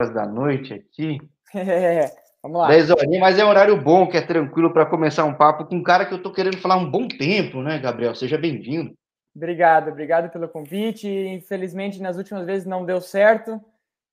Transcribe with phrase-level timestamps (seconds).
[0.00, 1.18] horas da noite aqui.
[1.56, 2.10] É,
[2.42, 2.66] vamos lá.
[2.66, 5.76] 10 horinhas, mas é um horário bom, que é tranquilo para começar um papo com
[5.76, 8.12] um cara que eu tô querendo falar um bom tempo, né, Gabriel?
[8.12, 8.92] Seja bem-vindo.
[9.36, 11.06] Obrigado, obrigado pelo convite.
[11.06, 13.64] Infelizmente, nas últimas vezes não deu certo,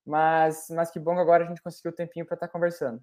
[0.05, 3.01] mas, mas que bom que agora a gente conseguiu o tempinho para estar tá conversando.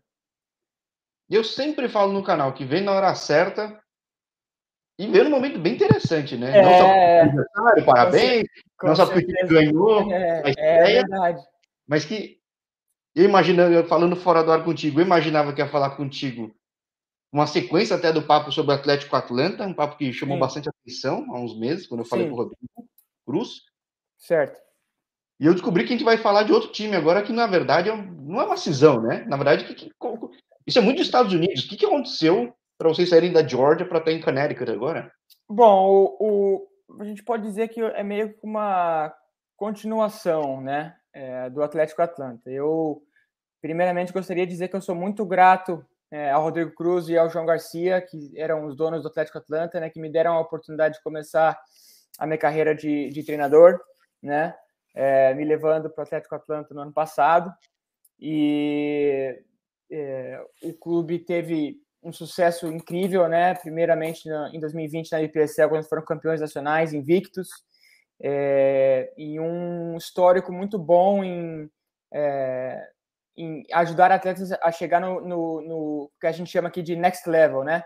[1.29, 3.76] Eu sempre falo no canal que vem na hora certa
[4.96, 6.58] e veio num momento bem interessante, né?
[6.58, 6.62] É...
[6.62, 6.92] Não só
[7.22, 8.48] aniversário, parabéns,
[8.84, 11.42] não só porque ganhou é, a é verdade.
[11.88, 12.38] mas que
[13.18, 16.54] eu imaginava, falando fora do ar contigo, eu imaginava que ia falar contigo
[17.32, 20.40] uma sequência até do papo sobre o Atlético Atlanta, um papo que chamou Sim.
[20.40, 22.30] bastante atenção há uns meses, quando eu falei Sim.
[22.30, 22.88] com o Rodrigo
[23.26, 23.62] Cruz.
[24.16, 24.60] Certo.
[25.40, 27.90] E eu descobri que a gente vai falar de outro time agora, que na verdade
[27.90, 29.24] é não é uma cisão, né?
[29.28, 29.92] Na verdade, que, que,
[30.66, 31.64] isso é muito dos Estados Unidos.
[31.64, 35.12] O que, que aconteceu para vocês saírem da Georgia para estar em Connecticut agora?
[35.48, 39.14] Bom, o, o, a gente pode dizer que é meio que uma
[39.56, 42.50] continuação, né, é, do Atlético Atlanta.
[42.50, 43.02] Eu,
[43.60, 47.28] primeiramente, gostaria de dizer que eu sou muito grato é, ao Rodrigo Cruz e ao
[47.28, 50.96] João Garcia, que eram os donos do Atlético Atlanta, né, que me deram a oportunidade
[50.96, 51.59] de começar
[52.18, 53.80] a minha carreira de, de treinador,
[54.23, 54.54] né,
[54.95, 57.52] é, me levando para o Atlético Atlanta no ano passado.
[58.18, 59.40] E
[59.90, 63.54] é, o clube teve um sucesso incrível, né?
[63.54, 67.48] Primeiramente em 2020 na IPSL, quando foram campeões nacionais, invictos,
[68.20, 71.70] é, e um histórico muito bom em,
[72.12, 72.88] é,
[73.38, 77.28] em ajudar atletas a chegar no, no, no, que a gente chama aqui de next
[77.28, 77.84] level, né?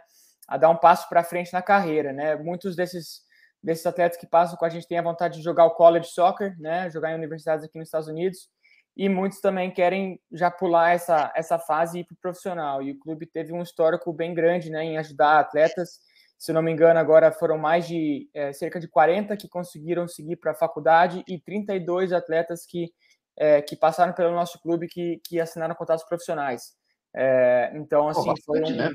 [0.49, 2.37] A dar um passo para frente na carreira, né?
[2.37, 3.23] Muitos desses
[3.63, 6.59] desses atletas que passam com a gente têm a vontade de jogar o college soccer,
[6.59, 6.91] né?
[6.91, 8.49] Jogar em universidades aqui nos Estados Unidos
[8.97, 12.83] e muitos também querem já pular essa, essa fase e ir para o profissional.
[12.83, 16.01] E o clube teve um histórico bem grande né, em ajudar atletas.
[16.39, 20.37] Se não me engano, agora foram mais de é, cerca de 40 que conseguiram seguir
[20.37, 22.93] para a faculdade e 32 atletas que,
[23.37, 26.75] é, que passaram pelo nosso clube que, que assinaram contratos profissionais.
[27.15, 28.91] É, então, assim, oh, foi um, né?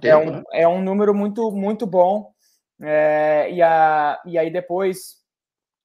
[0.00, 0.42] tempo, é, um, né?
[0.52, 2.32] é um número muito, muito bom.
[2.80, 5.22] É, e, a, e aí depois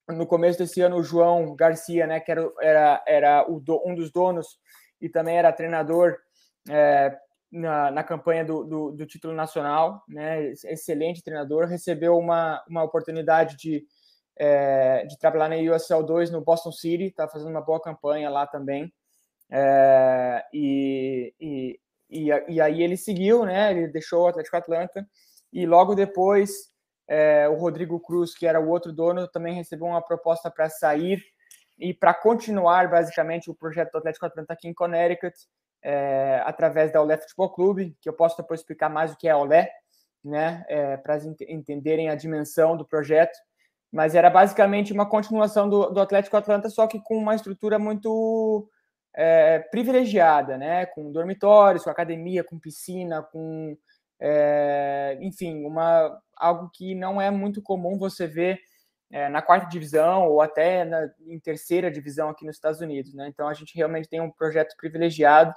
[0.09, 3.94] no começo desse ano, o João Garcia, né, que era, era, era o do, um
[3.94, 4.57] dos donos
[5.02, 6.18] e também era treinador
[6.69, 7.16] é,
[7.52, 13.57] na, na campanha do, do, do, título nacional, né, excelente treinador, recebeu uma, uma oportunidade
[13.57, 13.86] de,
[14.40, 18.46] é, de trabalhar na USL 2 no Boston City, está fazendo uma boa campanha lá
[18.46, 18.94] também.
[19.50, 25.08] É, e, e, e, e, aí ele seguiu, né, ele deixou o Atlético Atlanta
[25.53, 26.70] e logo depois
[27.08, 31.24] é, o Rodrigo Cruz, que era o outro dono, também recebeu uma proposta para sair
[31.80, 35.36] e para continuar basicamente o projeto do Atlético Atlanta aqui em Connecticut,
[35.84, 39.31] é, através da Olé Futebol Clube, que eu posso depois explicar mais o que é
[39.31, 39.72] a Olé,
[40.24, 41.18] né, é, para
[41.48, 43.38] entenderem a dimensão do projeto.
[43.92, 48.70] Mas era basicamente uma continuação do, do Atlético Atlanta, só que com uma estrutura muito
[49.16, 53.75] é, privilegiada, né, com dormitórios, com academia, com piscina, com
[54.20, 58.59] é, enfim, uma, algo que não é muito comum você ver
[59.12, 63.14] é, na quarta divisão ou até na, em terceira divisão aqui nos Estados Unidos.
[63.14, 63.28] Né?
[63.28, 65.54] Então a gente realmente tem um projeto privilegiado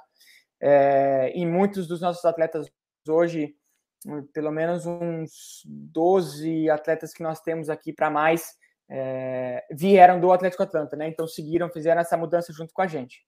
[0.59, 2.67] é, e muitos dos nossos atletas
[3.07, 3.55] hoje,
[4.33, 8.55] pelo menos uns 12 atletas que nós temos aqui para mais,
[8.89, 11.07] é, vieram do Atlético Atlanta, né?
[11.07, 13.25] Então seguiram, fizeram essa mudança junto com a gente.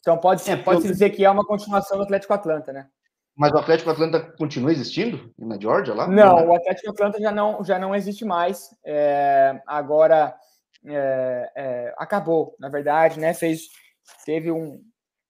[0.00, 0.90] Então pode, é, pode eu...
[0.90, 2.88] dizer que é uma continuação do Atlético Atlanta, né?
[3.36, 6.06] Mas o Atlético Atlanta continua existindo na Georgia lá?
[6.06, 8.68] Não, o Atlético Atlanta já não, já não existe mais.
[8.84, 10.34] É, agora
[10.84, 13.32] é, é, acabou, na verdade, né?
[13.32, 13.62] Fez,
[14.24, 14.82] teve um,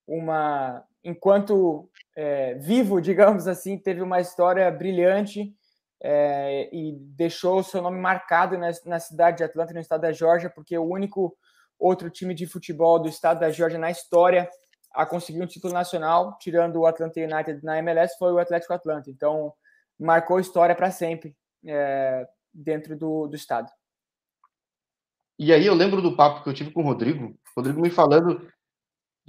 [0.06, 0.84] uma.
[1.02, 5.54] Enquanto é, vivo, digamos assim, teve uma história brilhante
[6.02, 10.12] é, e deixou o seu nome marcado na, na cidade de Atlanta, no estado da
[10.12, 11.36] Georgia, porque o único
[11.78, 14.48] outro time de futebol do estado da Georgia na história
[14.92, 19.08] a conseguir um título nacional, tirando o Atlanta United na MLS, foi o Atlético Atlanta.
[19.08, 19.52] Então,
[19.98, 23.70] marcou história para sempre é, dentro do, do estado.
[25.38, 28.46] E aí eu lembro do papo que eu tive com o Rodrigo, Rodrigo me falando,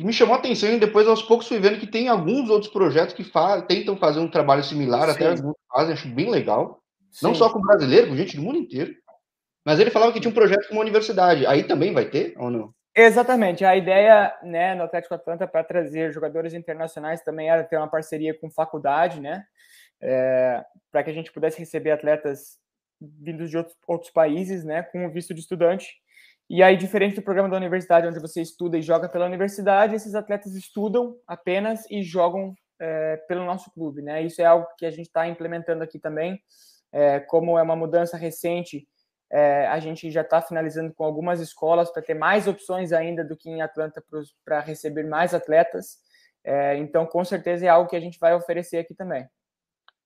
[0.04, 3.14] me chamou a atenção e depois aos poucos fui vendo que tem alguns outros projetos
[3.14, 5.12] que fa tentam fazer um trabalho similar, Sim.
[5.12, 6.82] até alguns fazem, acho bem legal.
[7.12, 7.28] Sim.
[7.28, 8.94] Não só com brasileiro, com gente do mundo inteiro.
[9.66, 11.46] Mas ele falava que tinha um projeto com uma universidade.
[11.46, 12.74] Aí também vai ter ou não?
[12.96, 13.64] Exatamente.
[13.64, 18.34] A ideia né, no Atlético Atlanta para trazer jogadores internacionais também era ter uma parceria
[18.34, 19.46] com faculdade, né?
[20.02, 22.60] É, para que a gente pudesse receber atletas
[23.00, 24.84] vindos de outros, outros países, né?
[24.84, 26.02] Com o visto de estudante.
[26.50, 30.16] E aí, diferente do programa da universidade, onde você estuda e joga pela universidade, esses
[30.16, 34.22] atletas estudam apenas e jogam é, pelo nosso clube, né?
[34.24, 36.42] Isso é algo que a gente está implementando aqui também.
[36.92, 38.86] É, como é uma mudança recente
[39.34, 43.38] É, a gente já está finalizando com algumas escolas para ter mais opções ainda do
[43.38, 44.04] que em Atlanta
[44.44, 46.00] para receber mais atletas.
[46.44, 49.26] É, então, com certeza é algo que a gente vai oferecer aqui também.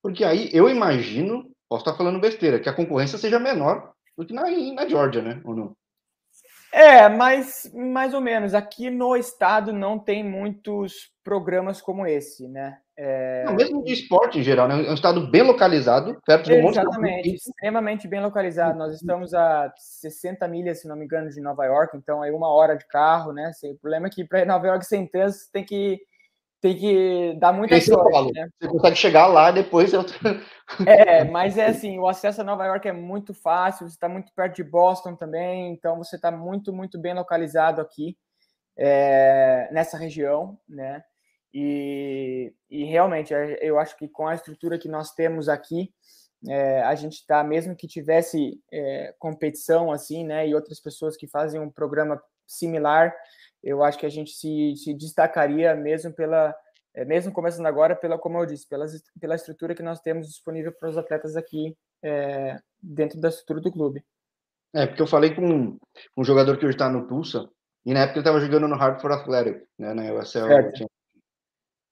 [0.00, 4.32] Porque aí eu imagino, posso estar falando besteira, que a concorrência seja menor do que
[4.32, 4.42] na,
[4.74, 5.40] na Georgia, né?
[5.44, 5.76] Ou não?
[6.76, 8.52] É, mas mais ou menos.
[8.52, 12.76] Aqui no estado não tem muitos programas como esse, né?
[12.94, 13.44] É...
[13.46, 14.86] Não, mesmo de esporte em geral, né?
[14.86, 18.78] É um estado bem localizado, perto de um monte Exatamente, extremamente bem localizado.
[18.78, 22.48] Nós estamos a 60 milhas, se não me engano, de Nova York, então é uma
[22.48, 23.52] hora de carro, né?
[23.64, 25.98] O problema é que para Nova York sem trânsito tem que
[26.66, 28.48] tem que dar muita Esse sorte, né?
[28.60, 30.04] Você consegue chegar lá depois eu...
[30.84, 34.32] É, mas é assim, o acesso a Nova York é muito fácil, você está muito
[34.34, 38.16] perto de Boston também, então você está muito, muito bem localizado aqui
[38.76, 41.04] é, nessa região, né?
[41.54, 45.94] E, e, realmente, é, eu acho que com a estrutura que nós temos aqui,
[46.48, 51.28] é, a gente está, mesmo que tivesse é, competição assim, né, e outras pessoas que
[51.28, 53.14] fazem um programa similar,
[53.66, 56.54] eu acho que a gente se, se destacaria mesmo pela,
[56.94, 58.86] é, mesmo começando agora, pela, como eu disse, pela,
[59.20, 63.72] pela estrutura que nós temos disponível para os atletas aqui é, dentro da estrutura do
[63.72, 64.04] clube.
[64.72, 65.76] É, porque eu falei com
[66.16, 67.48] um jogador que hoje está no Tulsa,
[67.84, 70.46] e na época ele estava jogando no Hartford Athletic, né, na USL.
[70.46, 70.90] Certo.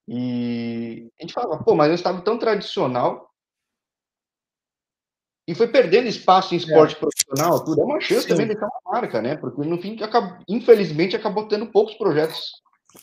[0.06, 3.34] E a gente falava, pô, mas é um estado tão tradicional
[5.46, 6.99] e foi perdendo espaço em esporte é.
[6.99, 7.82] profissional, tudo.
[7.82, 8.29] É uma chance Sim.
[8.29, 9.37] também de deixar uma marca, né?
[9.37, 12.52] Porque no fim, acabou, infelizmente, acabou tendo poucos projetos.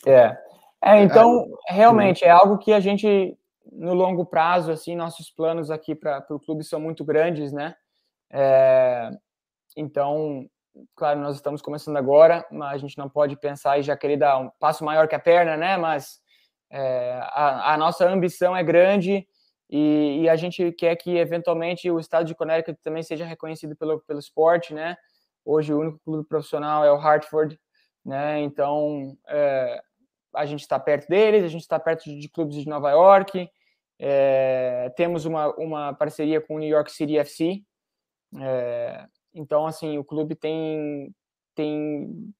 [0.05, 0.35] É.
[0.83, 3.37] é então, é, realmente, é algo que a gente,
[3.71, 7.75] no longo prazo, assim, nossos planos aqui para o clube são muito grandes, né?
[8.31, 9.11] É,
[9.77, 10.47] então,
[10.95, 14.39] claro, nós estamos começando agora, mas a gente não pode pensar e já querer dar
[14.39, 15.77] um passo maior que a perna, né?
[15.77, 16.19] Mas
[16.71, 19.27] é, a, a nossa ambição é grande
[19.71, 24.01] e, e, a gente quer que eventualmente o estado de Connecticut também seja reconhecido pelo,
[24.01, 24.97] pelo esporte, né?
[25.45, 27.57] Hoje o único clube profissional é o Hartford,
[28.03, 28.41] né?
[28.41, 29.81] Então é,
[30.35, 33.49] a gente está perto deles, a gente está perto de, de, clubes de Nova York,
[33.97, 37.63] é, temos uma, uma parceria com o New York City FC.
[38.41, 41.15] É, então assim o clube tem
[41.55, 42.33] tem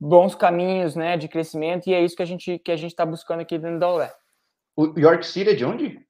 [0.00, 3.06] bons caminhos, né, de crescimento e é isso que a gente que a gente está
[3.06, 4.12] buscando aqui dentro da Olé.
[4.76, 6.09] O York City é de onde?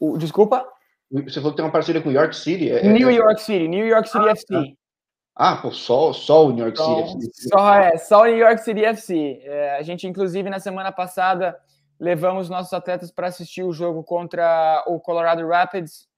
[0.00, 0.66] O, desculpa?
[1.10, 2.70] Você falou que tem uma parceria com York City?
[2.70, 3.14] É, New é...
[3.14, 4.76] York City, New York City ah, FC.
[5.36, 7.48] Ah, pô, só, só o New York só, City FC.
[7.48, 9.40] Só, é, só o New York City FC.
[9.42, 11.58] É, a gente, inclusive, na semana passada,
[11.98, 16.08] levamos nossos atletas para assistir o jogo contra o Colorado Rapids.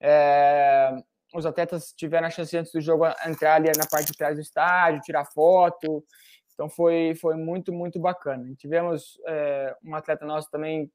[0.00, 0.94] É,
[1.34, 4.42] os atletas tiveram a chance antes do jogo entrar ali na parte de trás do
[4.42, 6.04] estádio, tirar foto.
[6.52, 8.54] Então foi, foi muito, muito bacana.
[8.56, 10.90] tivemos é, um atleta nosso também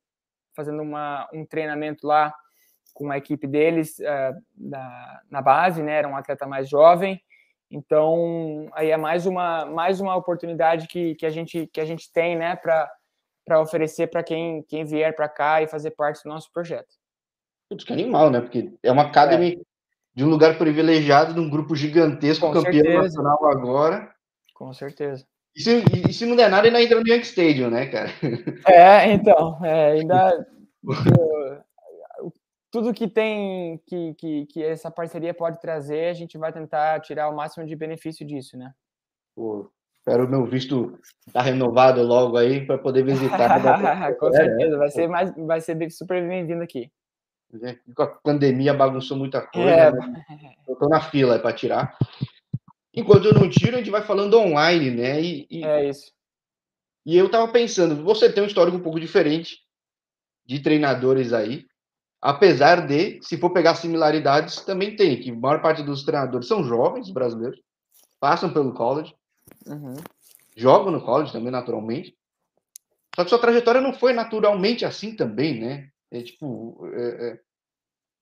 [0.60, 2.34] fazendo uma, um treinamento lá
[2.94, 5.94] com a equipe deles uh, da, na base, né?
[5.94, 7.22] Era um atleta mais jovem.
[7.72, 12.12] Então, aí é mais uma, mais uma oportunidade que, que, a, gente, que a gente
[12.12, 16.52] tem, né, para oferecer para quem, quem vier para cá e fazer parte do nosso
[16.52, 16.94] projeto.
[17.70, 18.42] Putz, que animal, né?
[18.42, 19.64] Porque é uma academy é.
[20.14, 23.02] de um lugar privilegiado, de um grupo gigantesco, Com campeão certeza.
[23.02, 24.14] nacional agora.
[24.54, 25.26] Com certeza.
[25.60, 28.10] E se, e se não der nada, ainda entra no Yankee Stadium, né, cara?
[28.66, 30.48] É, então, é, ainda.
[32.72, 37.28] tudo que tem, que, que, que essa parceria pode trazer, a gente vai tentar tirar
[37.28, 38.72] o máximo de benefício disso, né?
[39.36, 40.98] Pô, espero o meu visto
[41.28, 43.60] estar tá renovado logo aí para poder visitar.
[44.18, 46.90] Com certeza, vai ser, mais, vai ser super bem-vindo aqui.
[47.64, 49.92] É, com a pandemia bagunçou muita coisa, é.
[49.92, 50.24] né?
[50.66, 51.98] Eu tô na fila para tirar.
[52.94, 55.22] Enquanto eu não tiro, a gente vai falando online, né?
[55.22, 56.12] E, e, é isso.
[57.06, 59.60] E eu tava pensando, você tem um histórico um pouco diferente
[60.46, 61.66] de treinadores aí,
[62.22, 66.64] apesar de, se for pegar similaridades, também tem, que a maior parte dos treinadores são
[66.64, 67.60] jovens brasileiros,
[68.20, 69.16] passam pelo college,
[69.66, 69.96] uhum.
[70.56, 72.18] jogam no college também, naturalmente.
[73.16, 75.90] Só que sua trajetória não foi naturalmente assim também, né?
[76.12, 76.88] É tipo.
[76.94, 77.40] É, é...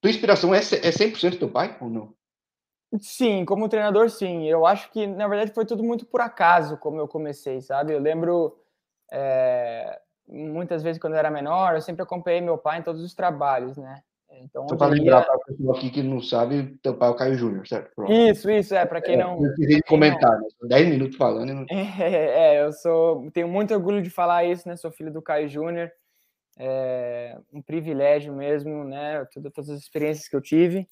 [0.02, 2.17] Tua inspiração é, é 100% teu pai ou não?
[3.00, 4.46] Sim, como treinador, sim.
[4.46, 7.94] Eu acho que, na verdade, foi tudo muito por acaso como eu comecei, sabe?
[7.94, 8.58] Eu lembro,
[9.12, 13.14] é, muitas vezes, quando eu era menor, eu sempre acompanhei meu pai em todos os
[13.14, 14.02] trabalhos, né?
[14.42, 17.16] Então, Só para lembrar para o pessoal aqui que não sabe, teu pai é o
[17.16, 17.92] Caio Júnior, certo?
[17.96, 18.12] Pronto.
[18.12, 19.40] Isso, isso, é, para quem é, não...
[19.42, 20.48] Eu comentar, né?
[20.64, 21.54] 10 minutos falando.
[21.54, 21.66] Não...
[22.00, 24.76] É, é, eu sou, tenho muito orgulho de falar isso, né?
[24.76, 25.92] Sou filho do Caio Júnior,
[26.60, 29.26] é um privilégio mesmo, né?
[29.34, 30.88] Todas, todas as experiências que eu tive.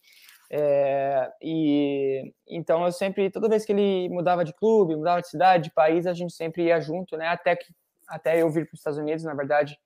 [0.52, 5.66] É, e então eu sempre, toda vez que ele mudava de clube, mudava de cidade,
[5.66, 7.28] de país, a gente sempre ia junto, né?
[7.28, 7.66] Até que
[8.08, 9.78] até eu vir para os Estados Unidos, na verdade,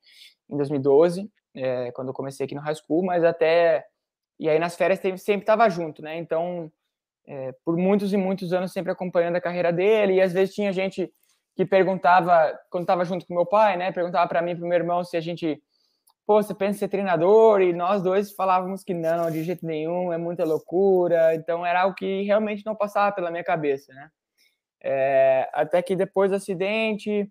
[0.49, 3.85] em 2012, é, quando eu comecei aqui no high school, mas até
[4.39, 6.17] e aí nas férias sempre estava junto, né?
[6.17, 6.71] Então
[7.27, 10.73] é, por muitos e muitos anos sempre acompanhando a carreira dele, e às vezes tinha
[10.73, 11.11] gente
[11.55, 15.03] que perguntava, quando estava junto com meu pai, né, perguntava para mim para meu irmão
[15.03, 15.61] se a gente,
[16.29, 17.59] pô, você pensa em ser treinador?
[17.59, 21.95] E nós dois falávamos que não, de jeito nenhum, é muita loucura, então era algo
[21.95, 24.11] que realmente não passava pela minha cabeça, né.
[24.79, 27.27] É, até que depois do acidente,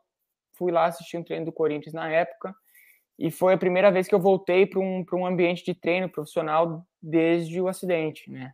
[0.54, 2.56] fui lá assistir um treino do Corinthians na época,
[3.18, 6.86] e foi a primeira vez que eu voltei para um, um ambiente de treino profissional
[7.02, 8.52] desde o acidente, né?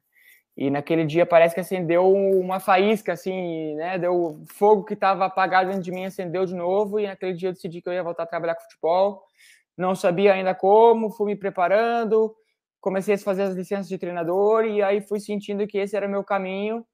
[0.56, 3.98] E naquele dia parece que acendeu uma faísca, assim, né?
[3.98, 7.54] Deu fogo que estava apagado dentro de mim, acendeu de novo, e naquele dia eu
[7.54, 9.24] decidi que eu ia voltar a trabalhar com futebol.
[9.76, 12.34] Não sabia ainda como, fui me preparando,
[12.80, 16.24] comecei a fazer as licenças de treinador e aí fui sentindo que esse era meu
[16.24, 16.86] caminho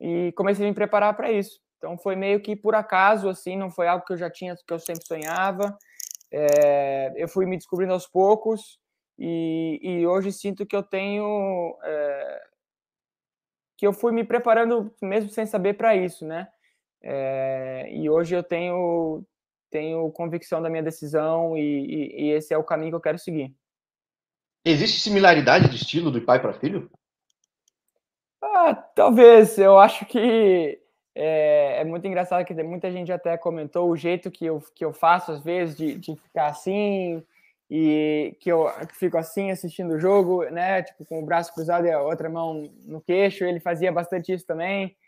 [0.00, 1.58] e comecei a me preparar para isso.
[1.78, 4.72] Então foi meio que por acaso, assim, não foi algo que eu já tinha, que
[4.72, 5.76] eu sempre sonhava.
[6.32, 8.78] É, eu fui me descobrindo aos poucos
[9.18, 12.42] e, e hoje sinto que eu tenho é,
[13.76, 16.48] que eu fui me preparando mesmo sem saber para isso, né?
[17.02, 19.24] É, e hoje eu tenho
[19.70, 23.18] tenho convicção da minha decisão e, e, e esse é o caminho que eu quero
[23.18, 23.54] seguir.
[24.64, 26.90] Existe similaridade de estilo do pai para filho?
[28.42, 29.58] Ah, talvez.
[29.58, 30.79] Eu acho que
[31.14, 34.92] é, é, muito engraçado que muita gente até comentou o jeito que eu, que eu
[34.92, 37.22] faço, às vezes, de, de ficar assim
[37.70, 40.82] e que eu fico assim assistindo o jogo, né?
[40.82, 43.44] Tipo, com o braço cruzado e a outra mão no queixo.
[43.44, 44.96] Ele fazia bastante isso também.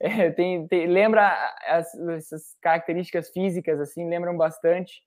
[0.00, 1.26] É, tem, tem, lembra
[1.66, 5.02] as, essas características físicas, assim, lembram bastante.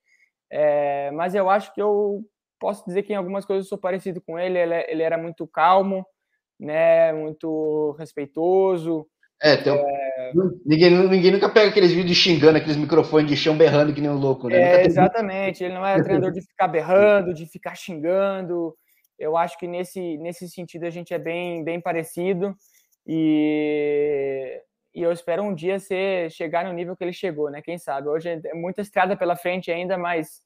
[0.51, 2.25] É, mas eu acho que eu
[2.59, 4.59] posso dizer que em algumas coisas eu sou parecido com ele.
[4.59, 6.05] Ele, ele era muito calmo,
[6.59, 7.13] né?
[7.13, 9.07] Muito respeitoso.
[9.41, 10.11] É, tem é...
[10.65, 14.17] Ninguém, ninguém nunca pega aqueles vídeos xingando, aqueles microfones de chão berrando que nem um
[14.17, 14.81] louco, né?
[14.81, 15.63] É, exatamente.
[15.63, 18.73] Ele não era treinador de ficar berrando, de ficar xingando.
[19.19, 22.55] Eu acho que nesse, nesse sentido a gente é bem, bem parecido.
[23.05, 24.61] E,
[24.95, 27.61] e eu espero um dia ser, chegar no nível que ele chegou, né?
[27.61, 28.07] Quem sabe?
[28.07, 30.41] Hoje é muita estrada pela frente ainda, mas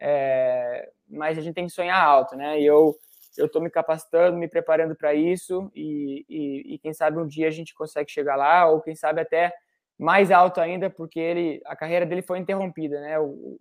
[0.00, 2.60] é, mas a gente tem que sonhar alto, né?
[2.60, 2.94] E eu
[3.36, 7.48] eu estou me capacitando, me preparando para isso e, e, e, quem sabe um dia
[7.48, 9.52] a gente consegue chegar lá ou quem sabe até
[9.98, 13.18] mais alto ainda, porque ele a carreira dele foi interrompida, né?
[13.18, 13.60] O,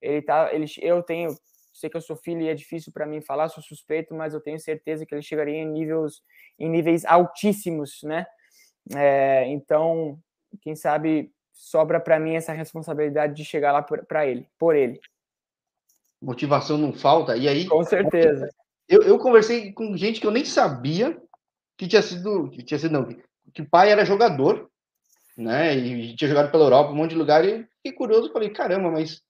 [0.00, 1.36] ele tá, ele, eu tenho,
[1.72, 4.40] sei que eu sou filho e é difícil para mim falar, sou suspeito, mas eu
[4.40, 6.22] tenho certeza que ele chegaria em níveis
[6.58, 8.26] em níveis altíssimos, né?
[8.94, 10.18] É, então,
[10.60, 15.00] quem sabe sobra para mim essa responsabilidade de chegar lá para ele, por ele
[16.24, 17.36] motivação não falta.
[17.36, 17.66] E aí.
[17.66, 18.48] Com certeza.
[18.88, 21.20] Eu, eu conversei com gente que eu nem sabia
[21.76, 22.50] que tinha sido.
[22.50, 23.08] Que tinha sido, não,
[23.52, 24.70] que o pai era jogador,
[25.36, 25.76] né?
[25.76, 29.22] E tinha jogado pela Europa, um monte de lugar, e fiquei curioso, falei, caramba, mas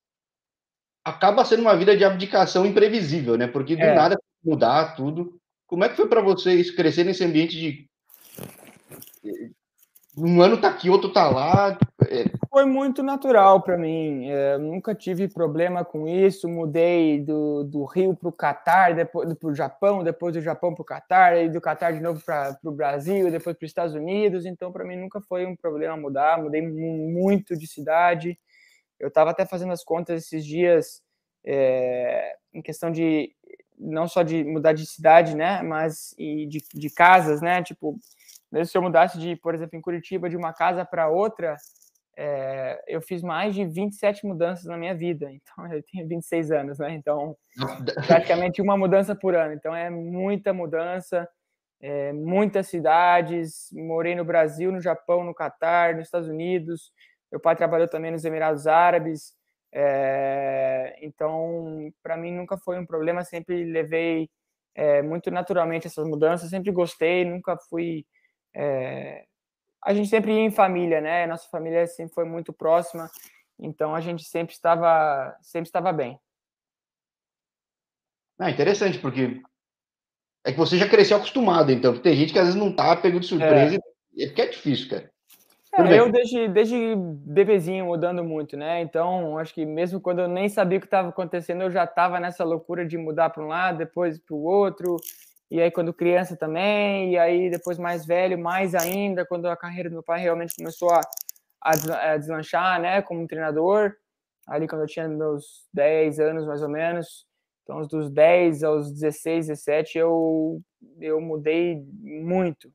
[1.04, 3.46] acaba sendo uma vida de abdicação imprevisível, né?
[3.46, 3.94] Porque do é.
[3.94, 5.38] nada mudar tudo.
[5.66, 7.88] Como é que foi para vocês crescer nesse ambiente de
[10.16, 11.76] um ano tá aqui, outro tá lá.
[12.08, 12.24] É...
[12.48, 14.28] Foi muito natural para mim.
[14.28, 16.48] É, nunca tive problema com isso.
[16.48, 20.82] Mudei do, do Rio para o Catar, depois para o Japão, depois do Japão para
[20.82, 24.46] o Catar, e do Catar de novo para o Brasil, depois para os Estados Unidos.
[24.46, 26.40] Então, para mim, nunca foi um problema mudar.
[26.40, 28.38] Mudei muito de cidade.
[29.00, 31.02] Eu estava até fazendo as contas esses dias,
[31.44, 33.32] é, em questão de
[33.76, 37.98] não só de mudar de cidade, né, mas e de, de casas, né, tipo,
[38.54, 41.56] mesmo se eu mudasse de, por exemplo, em Curitiba, de uma casa para outra,
[42.16, 46.78] é, eu fiz mais de 27 mudanças na minha vida, então eu tenho 26 anos,
[46.78, 47.36] né, então
[48.06, 51.28] praticamente uma mudança por ano, então é muita mudança,
[51.80, 56.92] é, muitas cidades, morei no Brasil, no Japão, no Catar, nos Estados Unidos,
[57.32, 59.34] meu pai trabalhou também nos Emirados Árabes,
[59.76, 64.30] é, então, para mim nunca foi um problema, sempre levei
[64.74, 68.04] é, muito naturalmente essas mudanças, sempre gostei, nunca fui.
[68.54, 69.24] É,
[69.84, 71.26] a gente sempre ia em família, né?
[71.26, 73.10] Nossa família sempre foi muito próxima,
[73.58, 76.18] então a gente sempre estava, sempre estava bem.
[78.38, 79.40] Ah, interessante, porque
[80.44, 81.96] é que você já cresceu acostumado, então.
[81.98, 84.90] Tem gente que às vezes não tá pego de surpresa, é, é porque é difícil,
[84.90, 85.14] cara.
[85.76, 88.80] É, eu desde, desde bebezinho mudando muito, né?
[88.80, 92.20] Então, acho que mesmo quando eu nem sabia o que estava acontecendo, eu já estava
[92.20, 94.96] nessa loucura de mudar para um lado, depois para o outro.
[95.50, 99.88] E aí, quando criança também, e aí depois mais velho, mais ainda, quando a carreira
[99.88, 101.00] do meu pai realmente começou a,
[101.60, 103.94] a deslanchar, né, como treinador,
[104.46, 107.26] ali quando eu tinha meus 10 anos mais ou menos.
[107.62, 110.60] Então, dos 10 aos 16, 17, eu,
[111.00, 112.70] eu mudei muito,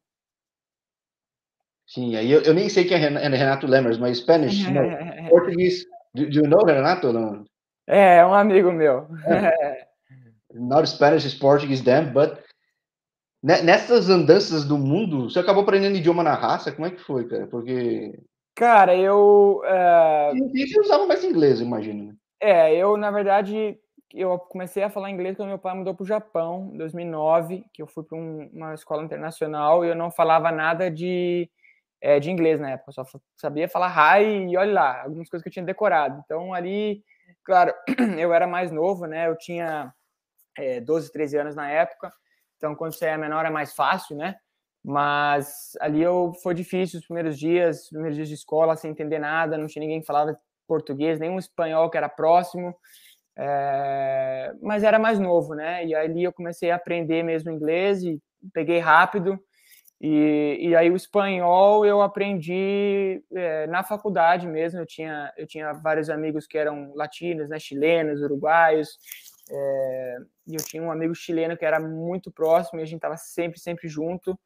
[1.90, 5.30] Sim, aí eu, eu nem sei quem é, é Renato Lemmers, mas Spanish, não.
[5.30, 5.84] Português.
[6.14, 7.12] Do, do you know Renato?
[7.12, 7.44] Não?
[7.88, 9.08] É, é um amigo meu.
[9.26, 9.88] É.
[10.54, 12.40] Not Spanish, is Portuguese then, but
[13.42, 16.72] nessas andanças do mundo, você acabou aprendendo idioma na raça?
[16.72, 17.48] Como é que foi, cara?
[17.48, 18.20] Porque.
[18.56, 19.62] Cara, eu.
[19.64, 20.50] Uh...
[20.52, 22.08] Você usava mais inglês, imagino.
[22.08, 22.14] Né?
[22.42, 23.78] É, eu, na verdade,
[24.14, 27.82] eu comecei a falar inglês quando meu pai mudou para o Japão, em 2009, que
[27.82, 31.50] eu fui para um, uma escola internacional e eu não falava nada de
[32.02, 35.44] é, de inglês na época, eu só sabia falar hi e olha lá, algumas coisas
[35.44, 36.22] que eu tinha decorado.
[36.24, 37.04] Então ali,
[37.44, 37.74] claro,
[38.18, 39.28] eu era mais novo, né?
[39.28, 39.94] Eu tinha
[40.58, 42.12] é, 12, 13 anos na época,
[42.60, 44.36] então quando você é menor é mais fácil, né?
[44.84, 49.20] Mas ali eu foi difícil os primeiros dias, os primeiros dias de escola, sem entender
[49.20, 50.38] nada, não tinha ninguém que falava
[50.68, 52.76] português, nenhum espanhol que era próximo.
[53.38, 55.86] É, mas era mais novo, né?
[55.86, 58.22] E ali eu comecei a aprender mesmo inglês e
[58.54, 59.40] peguei rápido.
[60.02, 64.80] E, e aí o espanhol eu aprendi é, na faculdade mesmo.
[64.80, 68.98] Eu tinha, eu tinha vários amigos que eram latinos, né, chilenos, uruguaios.
[69.52, 73.18] É, e eu tinha um amigo chileno que era muito próximo e a gente estava
[73.18, 74.38] sempre, sempre junto.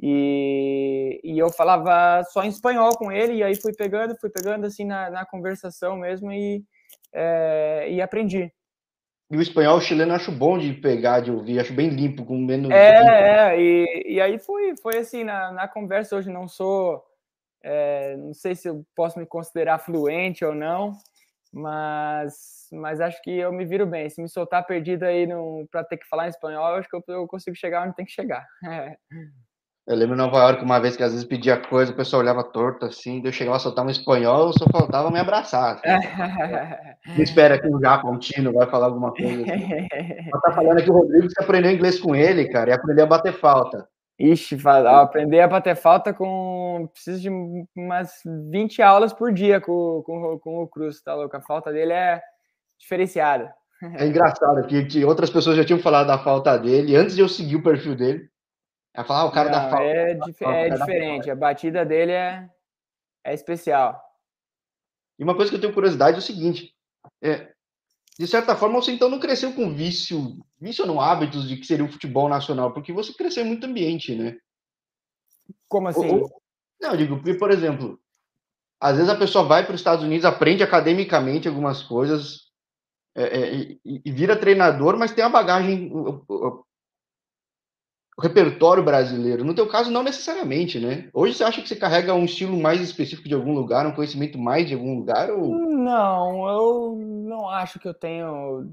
[0.00, 4.66] E, e eu falava só em espanhol com ele, e aí fui pegando, fui pegando
[4.66, 6.62] assim na, na conversação mesmo e,
[7.12, 8.52] é, e aprendi.
[9.30, 12.70] E o espanhol chileno acho bom de pegar, de ouvir, acho bem limpo, com menos.
[12.70, 17.02] É, é e, e aí foi, foi assim, na, na conversa hoje não sou.
[17.62, 20.92] É, não sei se eu posso me considerar fluente ou não,
[21.56, 24.10] mas, mas acho que eu me viro bem.
[24.10, 25.26] Se me soltar perdido aí
[25.70, 28.12] para ter que falar em espanhol, acho que eu, eu consigo chegar onde tem que
[28.12, 28.46] chegar.
[28.62, 28.96] É.
[29.88, 32.42] Eu lembro em Nova York uma vez que às vezes pedia coisa, o pessoal olhava
[32.42, 35.80] torto assim, eu chegava a soltar um espanhol, só faltava me abraçar.
[35.84, 35.84] Assim.
[37.16, 39.44] me espera que o Japa, um Tino, vai falar alguma coisa.
[39.44, 39.86] Assim.
[40.42, 43.32] tá falando que o Rodrigo você aprendeu inglês com ele, cara, e aprendeu a bater
[43.34, 43.86] falta.
[44.18, 46.88] Ixi, aprender a bater falta com.
[46.92, 47.28] Preciso de
[47.76, 51.36] umas 20 aulas por dia com, com, com o Cruz, tá louco?
[51.36, 52.22] A falta dele é
[52.78, 53.54] diferenciada.
[53.82, 57.28] É engraçado que, que outras pessoas já tinham falado da falta dele antes de eu
[57.28, 58.30] seguir o perfil dele.
[58.94, 59.84] Ela fala, ah, o cara Não, da falta.
[59.84, 62.48] É, dif é diferente, a batida dele é,
[63.22, 64.00] é especial.
[65.18, 66.74] E uma coisa que eu tenho curiosidade é o seguinte:
[67.22, 67.52] é,
[68.18, 71.84] de certa forma, você então não cresceu com vício, vício não hábitos de que seria
[71.84, 74.38] o futebol nacional, porque você cresceu em muito ambiente, né?
[75.68, 76.08] Como assim?
[76.08, 76.30] Ou,
[76.80, 78.00] não, eu digo, porque, por exemplo,
[78.80, 82.46] às vezes a pessoa vai para os Estados Unidos, aprende academicamente algumas coisas
[83.14, 85.90] é, é, e, e, vira treinador, mas tem a bagagem,
[88.20, 89.44] repertório brasileiro.
[89.44, 91.08] No teu caso, não necessariamente, né?
[91.12, 94.38] Hoje você acha que você carrega um estilo mais específico de algum lugar, um conhecimento
[94.38, 95.30] mais de algum lugar?
[95.30, 95.54] Ou...
[95.54, 98.66] Não, eu não acho que eu tenho,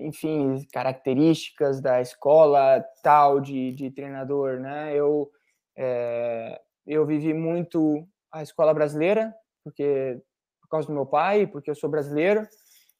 [0.00, 4.92] enfim, características da escola tal de, de treinador, né?
[4.94, 5.30] Eu,
[5.76, 10.20] é, eu vivi muito a escola brasileira, porque
[10.60, 12.46] por causa do meu pai, porque eu sou brasileiro.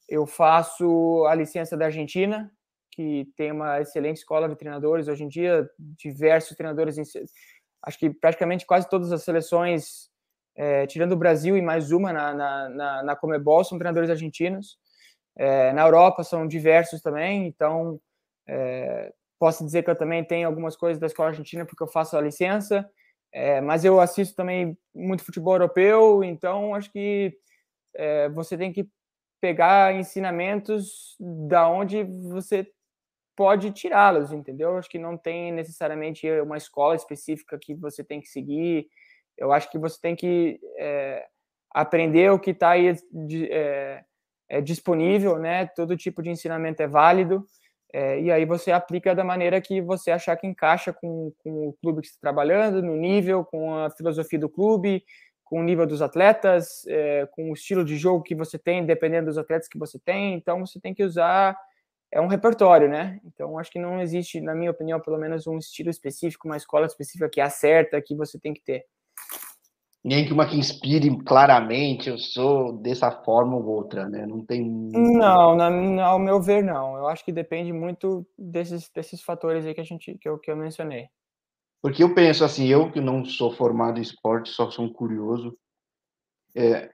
[0.09, 2.51] Eu faço a licença da Argentina,
[3.01, 5.09] que tem uma excelente escola de treinadores.
[5.09, 6.99] Hoje em dia, diversos treinadores,
[7.83, 10.11] acho que praticamente quase todas as seleções,
[10.55, 14.77] é, tirando o Brasil e mais uma na, na, na, na Comebol, são treinadores argentinos.
[15.35, 17.99] É, na Europa são diversos também, então
[18.47, 22.19] é, posso dizer que eu também tenho algumas coisas da escola argentina porque eu faço
[22.19, 22.87] a licença,
[23.33, 27.35] é, mas eu assisto também muito futebol europeu, então acho que
[27.95, 28.87] é, você tem que
[29.41, 32.71] pegar ensinamentos da onde você
[33.41, 34.77] pode tirá-los, entendeu?
[34.77, 38.87] Acho que não tem necessariamente uma escola específica que você tem que seguir.
[39.35, 41.25] Eu acho que você tem que é,
[41.71, 42.95] aprender o que está aí
[43.51, 44.05] é,
[44.47, 45.65] é, disponível, né?
[45.69, 47.43] Todo tipo de ensinamento é válido.
[47.95, 51.73] É, e aí você aplica da maneira que você achar que encaixa com, com o
[51.81, 55.03] clube que está trabalhando, no nível, com a filosofia do clube,
[55.47, 59.29] com o nível dos atletas, é, com o estilo de jogo que você tem, dependendo
[59.29, 60.35] dos atletas que você tem.
[60.35, 61.57] Então você tem que usar
[62.13, 63.21] é um repertório, né?
[63.25, 66.87] Então acho que não existe, na minha opinião, pelo menos um estilo específico, uma escola
[66.87, 68.85] específica que acerta que você tem que ter.
[70.03, 74.27] Nem que uma que inspire claramente, eu sou dessa forma ou outra, né?
[74.27, 74.65] Não tem.
[74.65, 76.97] Não, na, ao meu ver, não.
[76.97, 80.51] Eu acho que depende muito desses, desses fatores aí que a gente que eu, que
[80.51, 81.09] eu mencionei.
[81.83, 85.57] Porque eu penso assim, eu que não sou formado em esporte, só sou um curioso,
[86.55, 86.91] é,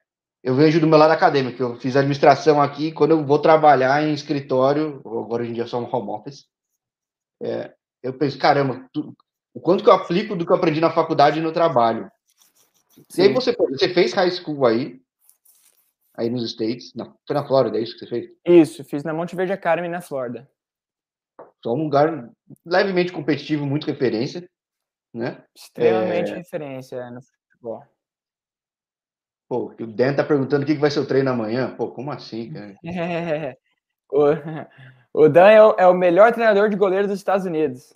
[0.46, 1.60] eu vejo do meu lado acadêmico.
[1.60, 5.80] Eu fiz administração aqui, quando eu vou trabalhar em escritório, agora hoje em dia só
[5.80, 6.46] um home office,
[7.42, 9.12] é, eu penso, caramba, tu,
[9.52, 12.08] o quanto que eu aplico do que eu aprendi na faculdade e no trabalho.
[13.10, 13.22] Sim.
[13.22, 15.00] E aí você, você fez high school aí,
[16.14, 18.30] aí nos States, não, foi na Flórida, é isso que você fez?
[18.46, 20.48] Isso, fiz na Monte Verde Academy na Flórida.
[21.60, 22.30] Só um lugar
[22.64, 24.48] levemente competitivo, muito referência,
[25.12, 25.44] né?
[25.52, 26.36] Extremamente é...
[26.36, 27.82] referência no futebol.
[29.48, 31.74] Pô, o Dan tá perguntando o que vai ser o treino amanhã.
[31.76, 32.74] Pô, como assim, cara?
[32.84, 33.56] É,
[34.10, 37.94] o, o Dan é o, é o, melhor treinador de goleiro dos Estados Unidos.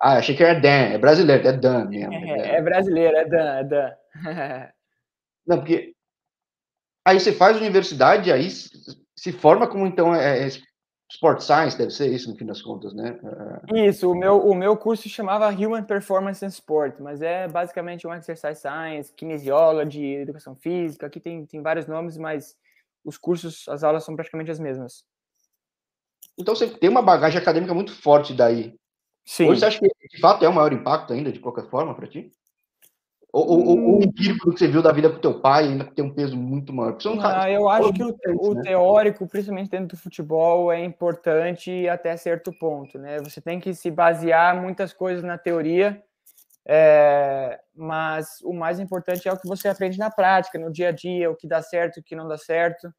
[0.00, 0.94] Ah, achei que era Dan.
[0.94, 2.14] É brasileiro, é Dan mesmo.
[2.14, 3.92] É, é brasileiro, é Dan, é Dan.
[5.46, 5.92] Não, porque
[7.04, 10.48] aí você faz universidade, aí se forma como então é, é
[11.08, 13.18] Sport Science deve ser isso no fim das contas, né?
[13.72, 18.12] Isso, o meu, o meu curso chamava Human Performance and Sport, mas é basicamente um
[18.12, 22.56] Exercise Science, Kinesiology, Educação Física, aqui tem, tem vários nomes, mas
[23.04, 25.04] os cursos, as aulas são praticamente as mesmas.
[26.36, 28.74] Então você tem uma bagagem acadêmica muito forte daí.
[29.24, 29.48] Sim.
[29.48, 32.08] Hoje você acha que de fato é o maior impacto ainda, de qualquer forma, para
[32.08, 32.32] ti?
[33.36, 34.02] Ou, ou, ou o hum.
[34.02, 36.96] empírico que você viu da vida com teu pai ainda tem um peso muito maior?
[37.04, 38.62] Não, ah, eu acho que o, o né?
[38.62, 43.18] teórico, principalmente dentro do futebol, é importante até certo ponto, né?
[43.18, 46.02] Você tem que se basear muitas coisas na teoria,
[46.66, 50.92] é, mas o mais importante é o que você aprende na prática, no dia a
[50.92, 52.90] dia, o que dá certo, o que não dá certo.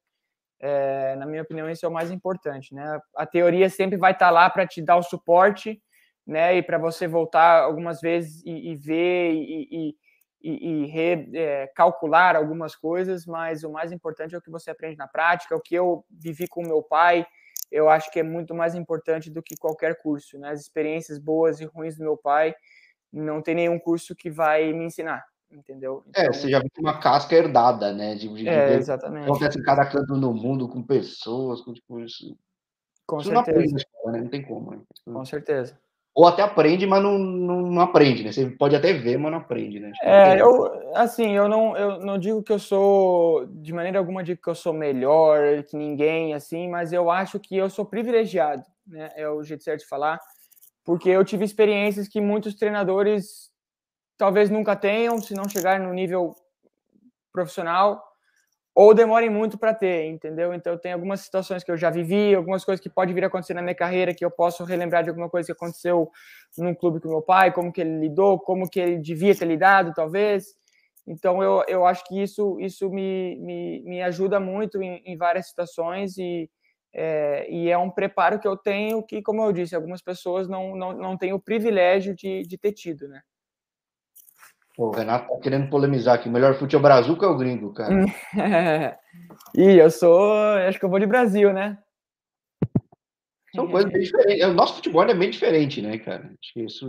[0.59, 2.99] É, na minha opinião, isso é o mais importante, né?
[3.15, 5.81] A teoria sempre vai estar lá para te dar o suporte,
[6.27, 6.57] né?
[6.57, 10.06] E para você voltar algumas vezes e, e ver e, e
[10.41, 14.97] e, e é, calcular algumas coisas, mas o mais importante é o que você aprende
[14.97, 17.25] na prática, o que eu vivi com meu pai,
[17.71, 20.51] eu acho que é muito mais importante do que qualquer curso, né?
[20.51, 22.55] As experiências boas e ruins do meu pai,
[23.11, 26.03] não tem nenhum curso que vai me ensinar, entendeu?
[26.15, 28.15] É, então, é, você já viu uma casca herdada, né?
[28.15, 29.25] De, de é, exatamente.
[29.25, 32.37] Acontece em cada canto no mundo, com pessoas, com tipo isso.
[33.05, 33.59] Com isso certeza.
[33.59, 34.19] Não, escola, né?
[34.21, 34.71] não tem como.
[34.71, 34.81] Né?
[35.05, 35.77] Com certeza
[36.17, 38.31] ou até aprende, mas não, não, não, aprende, né?
[38.31, 39.91] Você pode até ver, mas não aprende, né?
[40.01, 44.41] É, eu, assim, eu não, eu não digo que eu sou, de maneira alguma, digo
[44.41, 49.11] que eu sou melhor que ninguém, assim, mas eu acho que eu sou privilegiado, né?
[49.15, 50.19] É o jeito certo de falar,
[50.83, 53.51] porque eu tive experiências que muitos treinadores
[54.17, 56.33] talvez nunca tenham, se não chegarem no nível
[57.31, 58.01] profissional,
[58.79, 60.53] ou demorem muito para ter, entendeu?
[60.53, 63.55] Então tem algumas situações que eu já vivi, algumas coisas que pode vir a acontecer
[63.55, 66.11] na minha carreira que eu posso relembrar de alguma coisa que aconteceu
[66.55, 69.93] num clube com meu pai, como que ele lidou, como que ele devia ter lidado,
[69.95, 70.55] talvez.
[71.07, 75.47] Então eu, eu acho que isso isso me, me, me ajuda muito em, em várias
[75.47, 76.47] situações e
[76.93, 80.75] é, e é um preparo que eu tenho que, como eu disse, algumas pessoas não,
[80.75, 83.21] não, não têm o privilégio de, de ter tido, né?
[84.77, 86.29] O Renato tá querendo polemizar aqui.
[86.29, 88.05] O melhor futebol brazuca é o gringo, cara.
[89.55, 90.31] e eu sou.
[90.67, 91.79] Acho que eu vou de Brasil, né?
[93.55, 94.45] São coisas bem diferentes.
[94.45, 96.25] O nosso futebol é bem diferente, né, cara?
[96.25, 96.85] Acho que isso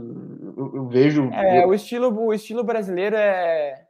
[0.54, 1.30] eu, eu vejo.
[1.32, 3.86] É, o estilo, o estilo brasileiro é,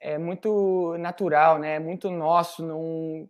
[0.00, 1.74] é muito natural, né?
[1.74, 2.64] É muito nosso.
[2.64, 3.28] Não,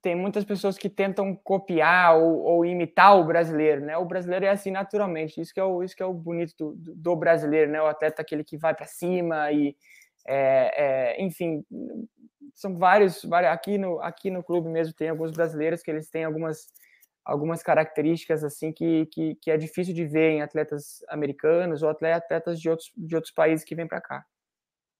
[0.00, 3.96] tem muitas pessoas que tentam copiar ou, ou, imitar o brasileiro, né?
[3.96, 5.40] O brasileiro é assim naturalmente.
[5.40, 7.82] Isso que é o, isso que é o bonito do, do brasileiro, né?
[7.82, 9.76] O atleta aquele que vai para cima e,
[10.26, 11.64] é, é, enfim,
[12.54, 13.52] são vários, vários.
[13.52, 16.68] Aqui no aqui no clube mesmo tem alguns brasileiros que eles têm algumas
[17.24, 22.60] algumas características assim que, que, que é difícil de ver em atletas americanos ou atletas
[22.60, 24.24] de outros de outros países que vêm para cá.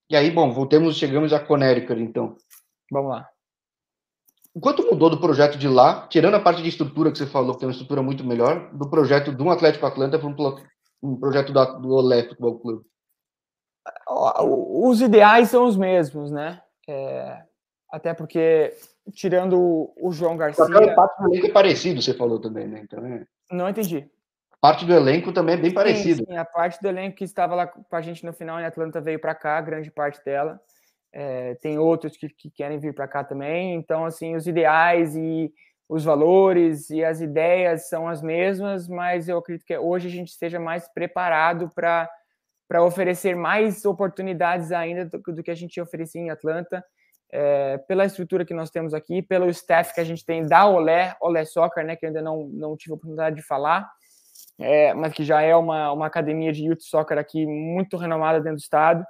[0.09, 2.35] E aí, bom, voltemos, chegamos a Connecticut, então.
[2.91, 3.32] Vamos lá.
[4.53, 7.53] O quanto mudou do projeto de lá, tirando a parte de estrutura que você falou,
[7.53, 10.35] que tem uma estrutura muito melhor, do projeto do Atlético Atlanta para um,
[11.01, 12.85] um, projeto da, do Olé Futebol Clube?
[14.07, 16.61] Os ideais são os mesmos, né?
[16.87, 17.41] É,
[17.91, 18.71] até porque,
[19.11, 20.63] tirando o João Garcia.
[20.63, 22.81] O impacto é parecido, você falou também, né?
[22.83, 23.25] Então, é...
[23.51, 24.07] Não entendi.
[24.61, 26.23] Parte do elenco também é bem parecido.
[26.25, 29.01] Sim, a parte do elenco que estava lá com a gente no final em Atlanta
[29.01, 30.61] veio para cá, grande parte dela.
[31.13, 33.75] É, tem outros que, que querem vir para cá também.
[33.75, 35.53] Então, assim, os ideais e
[35.87, 40.29] os valores e as ideias são as mesmas, mas eu acredito que hoje a gente
[40.29, 46.31] esteja mais preparado para oferecer mais oportunidades ainda do, do, que a gente oferecia em
[46.31, 46.83] Atlanta,
[47.31, 51.15] é, pela estrutura que nós temos aqui, pelo staff que a gente tem da Olé,
[51.21, 53.87] Olé Soccer, né, que ainda não, não tive a oportunidade de falar,
[54.59, 58.57] é, mas que já é uma, uma academia de youth soccer aqui muito renomada dentro
[58.57, 59.05] do estado,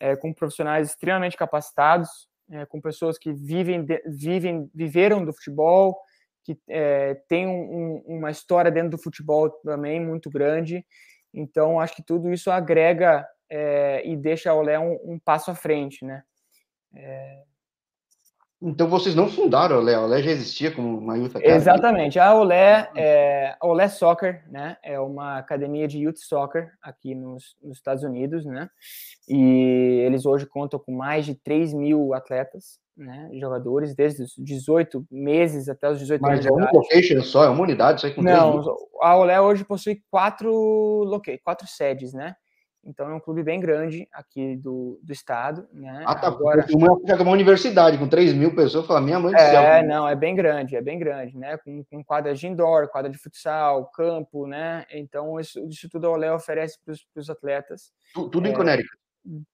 [0.00, 5.96] é, com profissionais extremamente capacitados, é, com pessoas que vivem, vivem, viveram do futebol,
[6.42, 10.84] que é, tem um, um, uma história dentro do futebol também muito grande.
[11.32, 15.54] Então, acho que tudo isso agrega é, e deixa a Olé um, um, passo à
[15.54, 16.22] frente, né?
[16.94, 17.49] É...
[18.62, 21.54] Então, vocês não fundaram a Olé, a Olé já existia como uma Youth Academy?
[21.54, 27.14] Exatamente, a Olé, é, a Olé Soccer, né, é uma academia de Youth Soccer aqui
[27.14, 28.68] nos, nos Estados Unidos, né,
[29.26, 35.06] e eles hoje contam com mais de 3 mil atletas, né, jogadores, desde os 18
[35.10, 38.62] meses até os 18 Mas é uma location só, é uma unidade, isso com Não,
[39.00, 41.10] a Olé hoje possui quatro,
[41.42, 42.36] quatro sedes, né?
[42.84, 46.02] Então é um clube bem grande aqui do, do estado, né?
[46.06, 46.28] Ah, tá.
[46.28, 49.62] Agora, uma, uma universidade com 3 mil pessoas, fala, minha mãe do é, céu.
[49.62, 51.58] É, não, é bem grande, é bem grande, né?
[51.58, 54.86] Com, com quadra de indoor, quadra de futsal, campo, né?
[54.90, 57.92] Então isso, isso tudo a Olé oferece para os atletas.
[58.14, 58.96] Tudo, tudo é, em Conérica?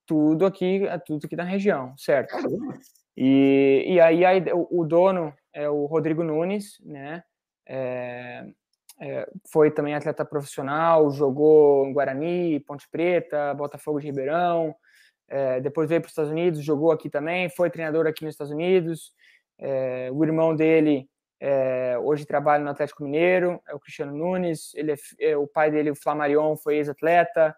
[0.05, 2.29] Tudo aqui, tudo aqui na região, certo?
[2.29, 2.79] Caramba.
[3.15, 7.23] E, e aí, aí o, o, dono é o Rodrigo Nunes, né?
[7.67, 8.45] É,
[8.99, 14.75] é, foi também atleta profissional, jogou em Guarani, Ponte Preta, Botafogo de Ribeirão,
[15.27, 18.53] é, depois veio para os Estados Unidos, jogou aqui também, foi treinador aqui nos Estados
[18.53, 19.13] Unidos.
[19.59, 24.73] É, o irmão dele é, hoje trabalha no Atlético Mineiro, é o Cristiano Nunes.
[24.73, 27.55] Ele é, é, o pai dele, o Flamarion, foi ex-atleta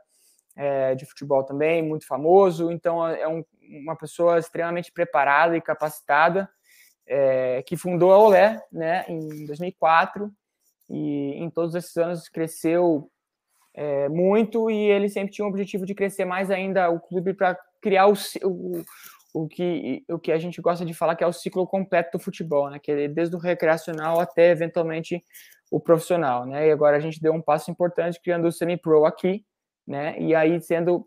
[0.97, 2.69] de futebol também, muito famoso.
[2.69, 6.49] Então é um, uma pessoa extremamente preparada e capacitada,
[7.07, 10.29] é, que fundou a Olé né, em 2004,
[10.89, 13.09] e em todos esses anos cresceu
[13.73, 17.57] é, muito, e ele sempre tinha o objetivo de crescer mais ainda o clube para
[17.81, 18.83] criar o, o,
[19.33, 22.23] o, que, o que a gente gosta de falar que é o ciclo completo do
[22.23, 25.23] futebol, né, que é desde o recreacional até eventualmente
[25.71, 29.45] o profissional, né, e agora a gente deu um passo importante criando o semi-pro aqui,
[29.87, 31.05] né, e aí sendo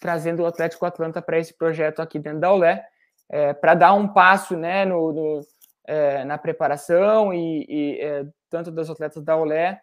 [0.00, 2.82] trazendo o Atlético Atlanta para esse projeto aqui dentro da Olé,
[3.28, 5.40] é, para dar um passo né, no, no
[5.86, 9.80] é, na preparação e, e é, tanto dos atletas da Olé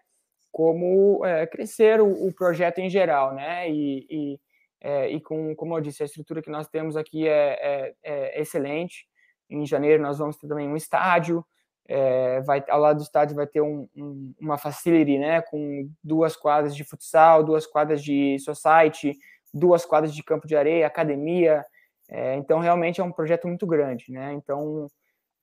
[0.52, 3.70] como é, crescer o, o, projeto em geral, né?
[3.70, 4.40] E, e,
[4.82, 9.08] é, e, com, como eu disse, a estrutura que nós temos aqui é, é excelente.
[9.50, 11.46] Em janeiro nós vamos ter também um estádio,
[11.88, 16.36] é, vai ao lado do estádio vai ter um, um, uma facility, né, com duas
[16.36, 19.18] quadras de futsal, duas quadras de society,
[19.54, 21.66] duas quadras de campo de areia, academia.
[22.10, 24.34] É, então, realmente é um projeto muito grande, né?
[24.34, 24.88] Então,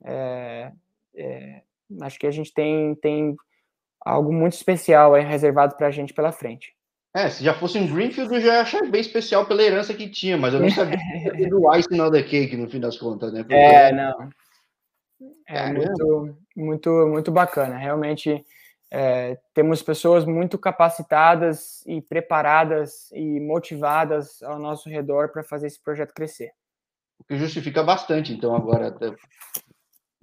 [0.02, 0.72] é,
[1.14, 1.62] é,
[2.00, 3.36] acho que a gente tem, tem
[4.04, 6.74] algo muito especial aí reservado para a gente pela frente.
[7.16, 10.36] É, se já fosse um Greenfield, eu já achava bem especial pela herança que tinha,
[10.36, 10.98] mas eu não sabia
[11.48, 13.42] do Ice on the Cake, no fim das contas, né?
[13.42, 13.54] Porque...
[13.54, 14.30] É, não.
[15.46, 17.76] É muito, muito, muito bacana.
[17.76, 18.44] Realmente,
[18.90, 25.80] é, temos pessoas muito capacitadas e preparadas e motivadas ao nosso redor para fazer esse
[25.80, 26.52] projeto crescer.
[27.18, 28.92] O que justifica bastante, então, agora,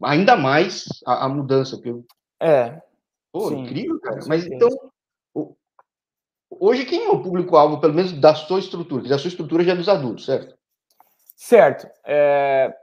[0.04, 1.78] ainda mais a, a mudança.
[1.78, 2.04] Porque...
[2.40, 2.82] É.
[3.32, 4.20] Pô, sim, incrível, cara.
[4.28, 4.70] Mas então,
[6.50, 9.08] hoje quem é o público-alvo, pelo menos da sua estrutura?
[9.08, 10.58] Da sua estrutura já é dos adultos, certo?
[11.36, 11.90] Certo.
[12.06, 12.74] É,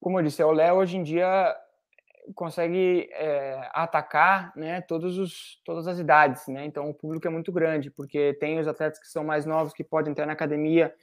[0.00, 1.54] como eu disse, a Olé hoje em dia
[2.34, 6.64] consegue é, atacar né, todos os, todas as idades, né?
[6.64, 9.84] Então o público é muito grande, porque tem os atletas que são mais novos que
[9.84, 10.94] podem entrar na academia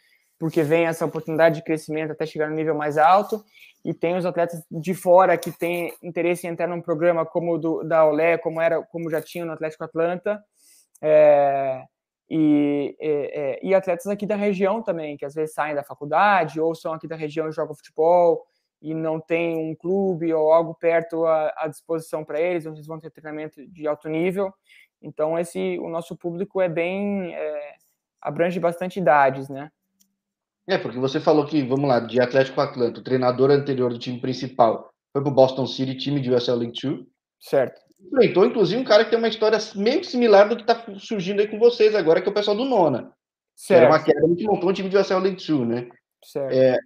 [0.42, 3.46] porque vem essa oportunidade de crescimento até chegar no nível mais alto,
[3.86, 7.58] e tem os atletas de fora que têm interesse em entrar num programa como o
[7.60, 10.44] do, da Olé, como era, como já tinha no Atlético Atlanta,
[11.00, 11.84] é,
[12.28, 16.74] e, e, e, atletas aqui da região também, que às vezes saem da faculdade ou
[16.74, 18.44] são aqui da região e jogam futebol,
[18.82, 22.88] e não tem um clube ou algo perto à, à disposição para eles, onde eles
[22.88, 24.52] vão ter treinamento de alto nível.
[25.00, 27.76] Então, esse o nosso público é bem é,
[28.20, 29.72] abrange bastante idades, né?
[30.72, 34.22] É, porque você falou que, vamos lá, de Atlético Atlanta, o treinador anterior do time
[34.22, 37.06] principal foi para o Boston City, time de USL League 2.
[37.42, 37.82] Certo.
[38.00, 41.48] Enfrentou, inclusive, um cara que tem uma história meio similar do que está surgindo aí
[41.50, 43.12] com vocês agora, que é o pessoal do Nona.
[43.54, 43.82] Certo.
[43.82, 45.90] Era uma queda que montou um time de USL League 2, né?
[46.24, 46.54] Certo.
[46.54, 46.80] É,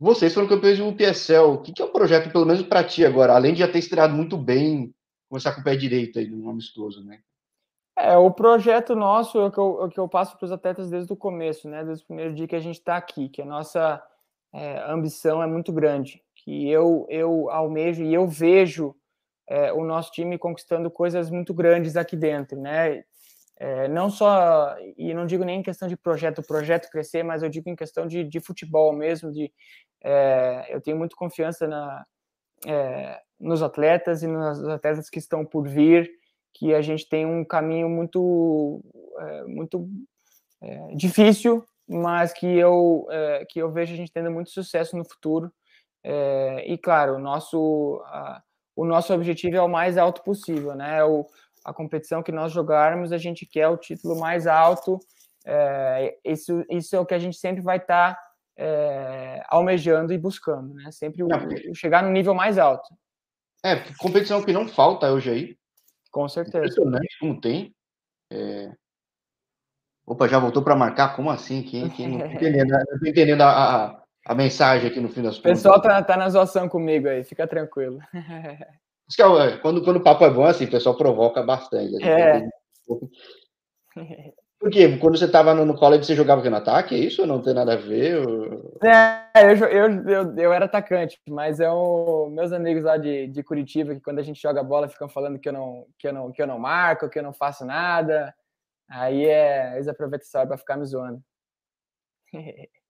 [0.00, 1.52] vocês foram campeões de UPSL.
[1.52, 3.34] O que, que é o projeto, pelo menos para ti agora?
[3.34, 4.94] Além de já ter estreado muito bem,
[5.28, 7.20] começar com o pé direito aí no amistoso, né?
[8.00, 10.88] É, o projeto nosso é o que eu, o que eu passo para os atletas
[10.88, 11.84] desde o começo, né?
[11.84, 14.00] Desde o primeiro dia que a gente está aqui, que a nossa
[14.52, 18.94] é, ambição é muito grande, que eu, eu almejo e eu vejo
[19.48, 23.02] é, o nosso time conquistando coisas muito grandes aqui dentro, né?
[23.60, 27.48] É, não só, e não digo nem em questão de projeto, projeto crescer, mas eu
[27.48, 29.52] digo em questão de, de futebol mesmo, de
[30.04, 32.06] é, eu tenho muito confiança na,
[32.64, 36.08] é, nos atletas e nos atletas que estão por vir,
[36.54, 38.82] que a gente tem um caminho muito,
[39.18, 39.88] é, muito
[40.60, 45.04] é, difícil, mas que eu, é, que eu vejo a gente tendo muito sucesso no
[45.04, 45.52] futuro.
[46.64, 48.42] e claro, o nosso, a,
[48.76, 51.04] o nosso objetivo é o mais alto possível, né?
[51.04, 51.26] O,
[51.64, 54.98] a competição que nós jogarmos, a gente quer o título mais alto.
[55.44, 58.22] É, isso, isso é o que a gente sempre vai estar tá,
[58.56, 60.90] é, almejando e buscando, né?
[60.92, 61.28] Sempre o,
[61.74, 62.88] chegar no nível mais alto.
[63.64, 65.57] É, competição que não falta hoje aí.
[66.18, 66.58] Com certeza.
[66.58, 67.72] Impressionante como tem.
[68.32, 68.72] É...
[70.04, 71.14] Opa, já voltou para marcar?
[71.14, 71.62] Como assim?
[71.62, 73.50] Quem, quem não entendendo, não entendendo a,
[73.86, 75.60] a, a, mensagem aqui no fim das contas.
[75.60, 78.00] O pessoal tá, tá na zoação comigo aí, fica tranquilo.
[78.16, 82.02] É quando, quando o papo é bom, assim, o pessoal provoca bastante.
[82.02, 82.48] É.
[84.58, 84.98] Por quê?
[84.98, 86.94] Quando você estava no, no college, você jogava aqui no ataque?
[86.94, 87.24] É isso?
[87.24, 88.22] Não tem nada a ver?
[88.82, 93.94] É, eu, eu, eu, era atacante, mas é o, meus amigos lá de, de Curitiba,
[93.94, 96.42] que quando a gente joga bola, ficam falando que eu não, que eu não, que
[96.42, 98.34] eu não marco, que eu não faço nada.
[98.88, 101.22] Aí é, eles aproveitam isso para ficar me zoando.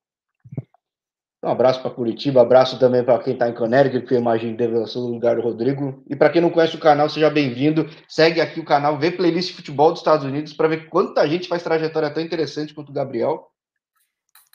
[1.41, 4.59] Um abraço para Curitiba, abraço também para quem está em Connecticut, que eu imagino que
[4.59, 6.03] deve ser lugar do Rodrigo.
[6.09, 7.89] E para quem não conhece o canal, seja bem-vindo.
[8.09, 11.47] Segue aqui o canal, vê playlist de futebol dos Estados Unidos para ver quanta gente
[11.47, 13.47] faz trajetória tão interessante quanto o Gabriel.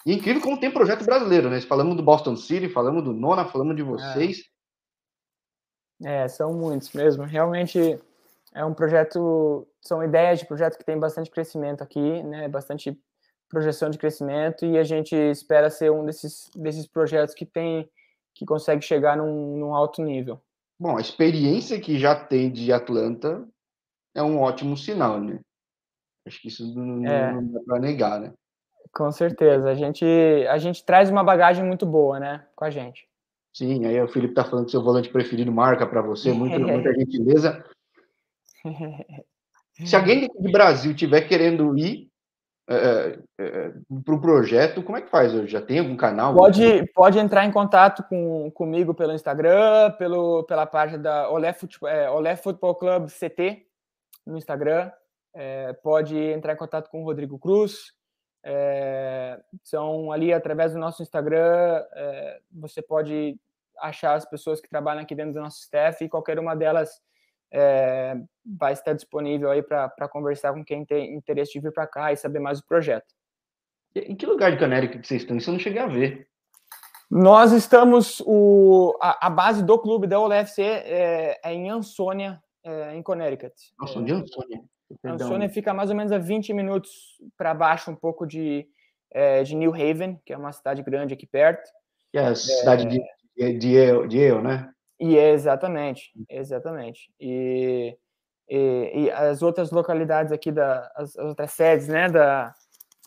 [0.05, 1.61] E é incrível como tem projeto brasileiro, né?
[1.61, 4.43] Falamos do Boston City, falamos do Nona, falamos de vocês.
[6.03, 7.23] É, é são muitos mesmo.
[7.23, 7.97] Realmente
[8.53, 12.49] é um projeto, são ideias de projeto que tem bastante crescimento aqui, né?
[12.49, 12.99] Bastante
[13.49, 17.89] projeção de crescimento e a gente espera ser um desses, desses projetos que tem
[18.35, 20.41] que consegue chegar num, num alto nível.
[20.79, 23.47] Bom, a experiência que já tem de Atlanta
[24.15, 25.39] é um ótimo sinal, né?
[26.25, 27.31] Acho que isso não, é.
[27.31, 28.33] não dá para negar, né?
[28.91, 29.69] Com certeza.
[29.69, 30.05] A gente,
[30.49, 32.45] a gente traz uma bagagem muito boa, né?
[32.55, 33.07] Com a gente.
[33.53, 36.93] Sim, aí o Felipe tá falando que seu volante preferido marca para você, muito, muita
[36.93, 37.63] gentileza.
[39.85, 42.09] Se alguém do Brasil tiver querendo ir,
[42.69, 43.73] é, é, é
[44.03, 45.51] para o projeto, como é que faz hoje?
[45.51, 46.33] Já tem algum canal?
[46.33, 51.89] Pode, pode entrar em contato com, comigo pelo Instagram, pelo, pela página da Olé, Futebol,
[51.89, 53.65] é, Olé Futebol Club CT
[54.25, 54.91] no Instagram.
[55.35, 57.91] É, pode entrar em contato com o Rodrigo Cruz.
[58.45, 61.83] É, são ali através do nosso Instagram.
[61.93, 63.37] É, você pode
[63.79, 67.01] achar as pessoas que trabalham aqui dentro do nosso staff e qualquer uma delas
[67.53, 72.11] é, vai estar disponível aí para conversar com quem tem interesse de vir para cá
[72.11, 73.05] e saber mais do projeto.
[73.95, 75.37] Em que lugar de Canérica que vocês estão?
[75.37, 76.27] Isso eu não cheguei a ver.
[77.11, 82.95] Nós estamos, o, a, a base do clube da OLFC é, é em Ansônia, é,
[82.95, 83.53] em Connecticut.
[83.79, 84.63] Nossa, de Ansônia.
[85.03, 86.91] Ansônia fica mais ou menos a 20 minutos
[87.37, 88.67] para baixo, um pouco de,
[89.11, 91.69] é, de New Haven, que é uma cidade grande aqui perto.
[92.13, 92.99] É a cidade de,
[93.37, 94.73] de, de, de Eu, né?
[95.03, 97.11] E é exatamente, exatamente.
[97.19, 97.97] E,
[98.49, 102.55] e, e, as outras localidades aqui, da, as, as outras sedes né, da,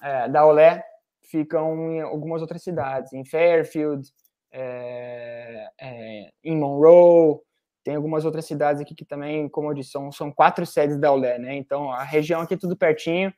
[0.03, 0.85] é, da Olé,
[1.23, 4.07] ficam em algumas outras cidades, em Fairfield,
[4.53, 7.39] é, é, em Monroe,
[7.83, 11.11] tem algumas outras cidades aqui que também, como eu disse, são, são quatro sedes da
[11.11, 11.57] Olé, né?
[11.57, 13.33] Então a região aqui é tudo pertinho,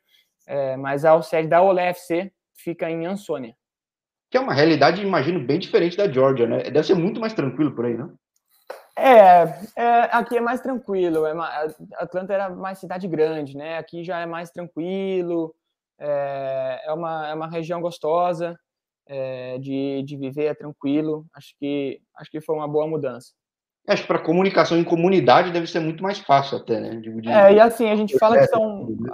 [0.45, 3.55] é, mas a sede da Olé FC fica em Ansônia.
[4.29, 6.63] Que é uma realidade, imagino, bem diferente da Georgia, né?
[6.63, 8.19] Deve ser muito mais tranquilo por aí, não?
[8.99, 11.25] É, é, aqui é mais tranquilo.
[11.25, 11.33] É
[11.95, 13.77] Atlanta era mais cidade grande, né?
[13.77, 15.55] Aqui já é mais tranquilo.
[15.97, 18.57] É, é uma, é uma região gostosa
[19.07, 21.25] é, de, de viver, é tranquilo.
[21.33, 23.33] Acho que, acho que foi uma boa mudança.
[23.87, 26.95] Acho que para comunicação em comunidade deve ser muito mais fácil até, né?
[26.97, 27.29] De, de...
[27.29, 28.85] É, e assim, a gente fala que são...
[28.87, 29.11] Né?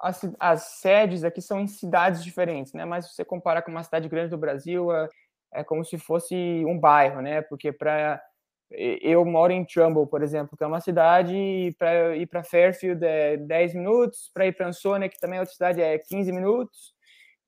[0.00, 2.84] As, as sedes aqui são em cidades diferentes, né?
[2.84, 5.08] Mas se você comparar com uma cidade grande do Brasil, é,
[5.54, 6.34] é como se fosse
[6.66, 7.42] um bairro, né?
[7.42, 8.22] Porque para
[8.70, 13.04] eu moro em Trumbull, por exemplo, que é uma cidade, e para ir para Fairfield
[13.04, 16.96] é 10 minutos, para ir para Ansonia, que também é outra cidade, é 15 minutos.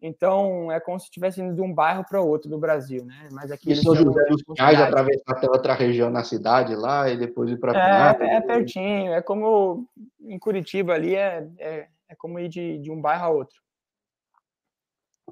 [0.01, 3.29] Então, é como se estivesse indo de um bairro para outro do Brasil, né?
[3.33, 7.17] Mas aqui e São José dos Pinhais, atravessar até outra região na cidade lá e
[7.17, 9.89] depois ir para é, é pertinho, é como
[10.21, 13.61] em Curitiba ali, é, é, é como ir de, de um bairro a outro.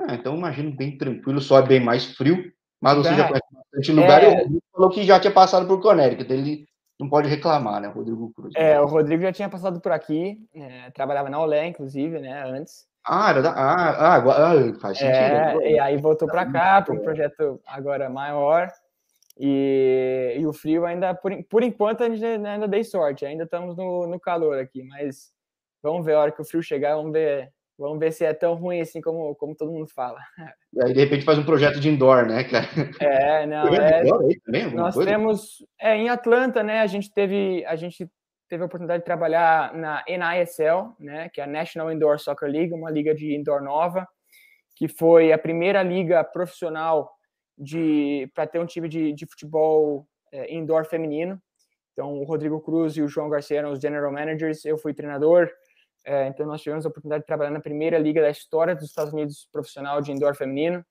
[0.00, 3.14] Ah, então, imagino bem tranquilo, só é bem mais frio, mas você é.
[3.14, 4.22] já conhece bastante lugar.
[4.22, 4.42] É.
[4.42, 6.32] Ele falou que já tinha passado por Connecticut.
[6.32, 6.66] Ele
[6.98, 8.52] não pode reclamar, né, Rodrigo Cruz?
[8.56, 12.86] É, o Rodrigo já tinha passado por aqui, é, trabalhava na Olé, inclusive, né, antes.
[13.04, 15.62] Ah, era da, ah, ah, ah, faz sentido.
[15.62, 18.72] É, e aí voltou para cá, para um projeto agora maior.
[19.38, 23.76] E, e o frio ainda, por, por enquanto, a gente ainda dei sorte, ainda estamos
[23.76, 25.30] no, no calor aqui, mas
[25.82, 28.54] vamos ver a hora que o frio chegar, vamos ver Vamos ver se é tão
[28.54, 30.18] ruim assim como, como todo mundo fala.
[30.72, 32.66] E aí, de repente, faz um projeto de indoor, né, cara?
[33.00, 33.74] É, não.
[33.74, 34.02] É,
[34.44, 35.10] também, nós coisa?
[35.10, 35.64] temos.
[35.78, 37.64] É, em Atlanta, né, a gente teve.
[37.66, 38.10] A gente
[38.48, 42.72] teve a oportunidade de trabalhar na NISL, né, que é a National Indoor Soccer League,
[42.72, 44.06] uma liga de indoor nova,
[44.76, 47.10] que foi a primeira liga profissional
[47.58, 51.40] de para ter um time de, de futebol é, indoor feminino.
[51.92, 55.50] Então, o Rodrigo Cruz e o João Garcia eram os general managers, eu fui treinador.
[56.06, 59.12] É, então, nós tivemos a oportunidade de trabalhar na primeira liga da história dos Estados
[59.12, 60.84] Unidos profissional de indoor feminino.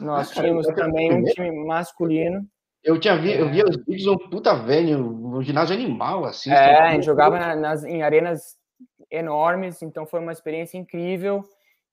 [0.00, 2.46] Nós ah, tínhamos também um time masculino.
[2.82, 6.50] Eu tinha vi, eu via os vídeos um puta velho, um ginásio animal, assim.
[6.50, 8.56] É, a gente jogava na, nas, em arenas
[9.10, 11.44] enormes, então foi uma experiência incrível.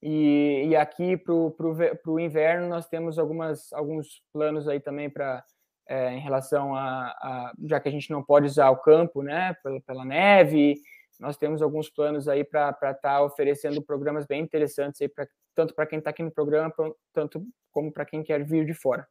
[0.02, 5.44] E, e aqui para o inverno nós temos algumas, alguns planos aí também para
[5.88, 9.54] é, em relação a, a, já que a gente não pode usar o campo, né,
[9.62, 10.76] pela, pela neve,
[11.22, 15.76] nós temos alguns planos aí para estar tá oferecendo programas bem interessantes aí pra, tanto
[15.76, 19.08] para quem está aqui no programa, pra, tanto como para quem quer vir de fora.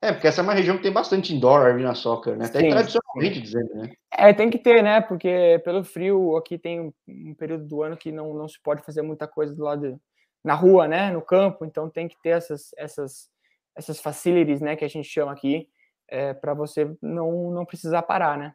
[0.00, 2.46] É, porque essa é uma região que tem bastante indoor arena soccer, né?
[2.46, 2.70] Até Sim.
[2.70, 3.92] tradicionalmente dizendo, né?
[4.10, 5.00] É, tem que ter, né?
[5.02, 9.02] Porque pelo frio aqui tem um, período do ano que não, não se pode fazer
[9.02, 10.00] muita coisa do lado
[10.42, 11.10] na rua, né?
[11.12, 13.30] No campo, então tem que ter essas essas
[13.76, 14.74] essas facilities, né?
[14.74, 15.68] Que a gente chama aqui,
[16.08, 18.54] é, para você não não precisar parar, né?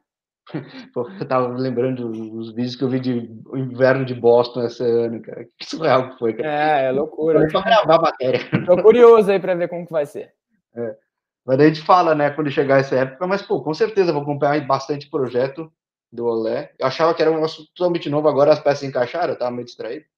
[1.20, 5.46] Eu tava lembrando dos vídeos que eu vi de inverno de Boston esse ano, cara.
[5.58, 6.50] Que surreal que foi, cara.
[6.50, 7.50] É, é loucura.
[7.50, 8.40] Só gravar a matéria.
[8.66, 10.34] Tô curioso aí para ver como que vai ser.
[10.76, 10.96] É.
[11.46, 14.22] Mas daí a gente fala, né, quando chegar essa época, mas, pô, com certeza vou
[14.22, 15.72] acompanhar bastante projeto
[16.12, 16.72] do Olé.
[16.78, 19.66] Eu achava que era um negócio totalmente novo, agora as peças encaixaram, eu tava meio
[19.66, 20.06] distraído.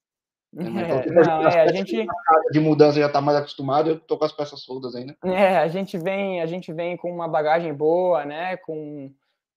[0.51, 2.07] É, então, não, é, a gente
[2.51, 5.15] de mudança já está mais acostumado, eu tô com as peças soltas ainda.
[5.23, 9.13] É, a gente vem, a gente vem com uma bagagem boa, né, com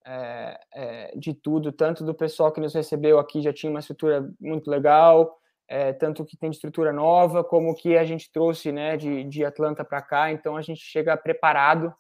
[0.06, 4.28] é, é, de tudo, tanto do pessoal que nos recebeu aqui já tinha uma estrutura
[4.40, 5.38] muito legal,
[5.68, 9.44] é, tanto que tem de estrutura nova, como que a gente trouxe né, de, de
[9.44, 11.94] Atlanta para cá, então a gente chega preparado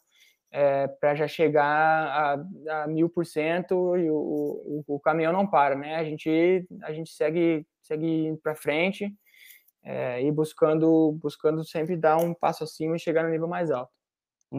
[0.52, 2.36] é, para já chegar
[2.68, 5.96] a, mil por cento e o, o, o, caminhão não para, né?
[5.96, 9.10] A gente, a gente segue, segue para frente
[9.82, 14.01] é, e buscando, buscando sempre dar um passo acima e chegar no nível mais alto.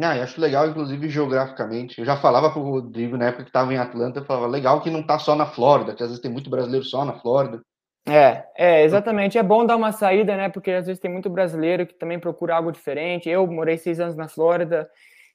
[0.01, 1.99] Ah, eu acho legal, inclusive, geograficamente.
[1.99, 4.81] Eu já falava para o Rodrigo, na época que estava em Atlanta, eu falava, legal
[4.81, 7.61] que não está só na Flórida, que às vezes tem muito brasileiro só na Flórida.
[8.07, 9.37] É, é, exatamente.
[9.37, 10.49] É bom dar uma saída, né?
[10.49, 13.29] Porque às vezes tem muito brasileiro que também procura algo diferente.
[13.29, 14.89] Eu morei seis anos na Flórida,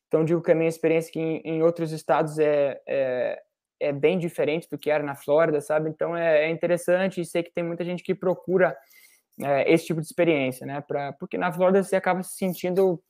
[0.06, 3.40] então digo que a minha experiência aqui em, em outros estados é, é,
[3.80, 5.88] é, bem diferente do que era na Flórida, sabe?
[5.88, 8.76] Então é, é interessante e sei que tem muita gente que procura
[9.40, 10.80] é, esse tipo de experiência, né?
[10.80, 13.00] Pra, porque na Flórida você acaba se sentindo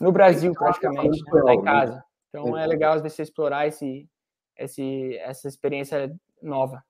[0.00, 1.42] no Brasil, praticamente, né?
[1.42, 2.04] tá em casa.
[2.28, 4.08] Então é legal às vezes você explorar esse,
[4.56, 6.82] esse, essa experiência nova.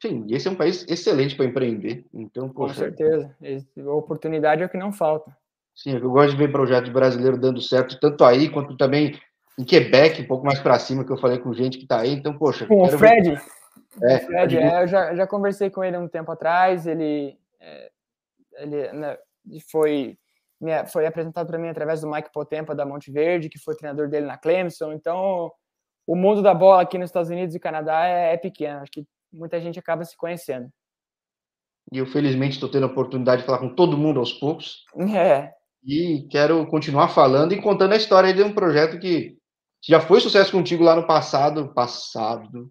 [0.00, 2.04] Sim, esse é um país excelente para empreender.
[2.12, 3.34] Então, Com certeza.
[3.78, 5.34] A oportunidade é o que não falta.
[5.74, 9.18] Sim, eu gosto de ver projetos brasileiros dando certo, tanto aí quanto também
[9.58, 12.12] em Quebec, um pouco mais para cima, que eu falei com gente que está aí.
[12.12, 12.66] Então, poxa.
[12.66, 13.30] Com o Fred?
[13.30, 13.42] Ver...
[14.02, 16.86] É, o Fred, é, eu já, já conversei com ele um tempo atrás.
[16.86, 17.90] Ele, é,
[18.58, 19.18] ele né,
[19.70, 20.18] foi
[20.86, 24.26] foi apresentado para mim através do Mike Potempa da Monte Verde, que foi treinador dele
[24.26, 24.92] na Clemson.
[24.92, 25.50] Então,
[26.06, 28.80] o mundo da bola aqui nos Estados Unidos e Canadá é, é pequeno.
[28.80, 30.68] Acho que muita gente acaba se conhecendo.
[31.90, 34.84] E eu, felizmente, estou tendo a oportunidade de falar com todo mundo aos poucos.
[35.16, 35.52] É.
[35.84, 39.36] E quero continuar falando e contando a história de um projeto que
[39.84, 41.74] já foi sucesso contigo lá no passado.
[41.74, 42.70] Passado.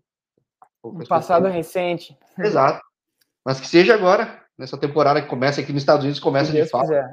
[0.82, 2.18] No passado recente.
[2.40, 2.82] Exato.
[3.46, 6.88] Mas que seja agora, nessa temporada que começa aqui nos Estados Unidos, começa de fato.
[6.88, 7.12] Quiser.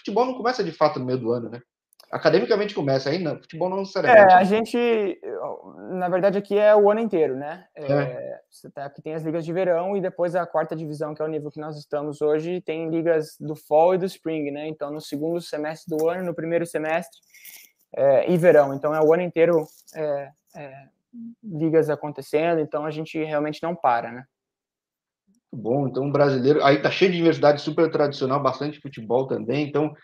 [0.00, 1.60] Futebol não começa de fato no meio do ano, né?
[2.10, 4.32] Academicamente começa ainda, futebol não necessariamente.
[4.32, 5.20] É, a gente,
[5.92, 7.66] na verdade, aqui é o ano inteiro, né?
[7.76, 8.40] É, é.
[8.74, 11.28] Tá, aqui tem as ligas de verão e depois a quarta divisão, que é o
[11.28, 14.66] nível que nós estamos hoje, tem ligas do fall e do spring, né?
[14.66, 17.16] Então, no segundo semestre do ano, no primeiro semestre
[17.94, 18.74] é, e verão.
[18.74, 20.88] Então, é o ano inteiro é, é
[21.44, 24.24] ligas acontecendo, então a gente realmente não para, né?
[25.52, 25.88] Bom.
[25.88, 26.64] Então, brasileiro.
[26.64, 29.66] Aí tá cheio de universidade super tradicional, bastante futebol também.
[29.66, 29.94] Então,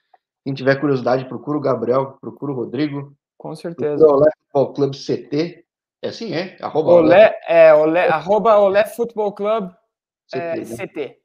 [0.44, 3.14] quem tiver curiosidade, procura o Gabriel, procura o Rodrigo.
[3.36, 4.06] Com certeza.
[4.06, 5.64] O Olé Futebol Club CT.
[6.02, 6.56] É assim, é?
[6.60, 9.70] Arroba Olé, é, Olé, arroba Olé Futebol Club
[10.28, 10.64] CT, é, né?
[10.64, 11.18] CT.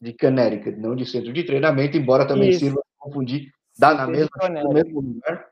[0.00, 2.60] De Connecticut, não de centro de treinamento, embora também Isso.
[2.60, 4.30] sirva confundir, dá na mesma,
[4.62, 5.46] no mesmo lugar.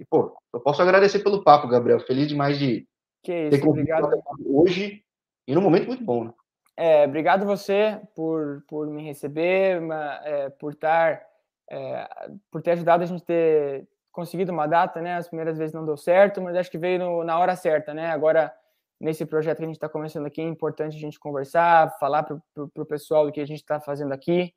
[0.00, 2.00] E, pô, eu posso agradecer pelo papo, Gabriel.
[2.00, 2.86] Feliz demais de
[3.22, 4.08] Que isso, obrigado.
[4.46, 5.02] Hoje
[5.46, 6.24] e num momento muito bom.
[6.24, 6.32] Né?
[6.76, 9.80] É, obrigado você por, por me receber,
[10.24, 11.22] é, por estar,
[11.70, 12.08] é,
[12.50, 15.16] por ter ajudado a gente ter conseguido uma data, né?
[15.16, 18.10] As primeiras vezes não deu certo, mas acho que veio no, na hora certa, né?
[18.10, 18.52] Agora
[19.00, 22.38] nesse projeto que a gente está começando aqui é importante a gente conversar, falar para
[22.56, 24.54] o pessoal do que a gente está fazendo aqui.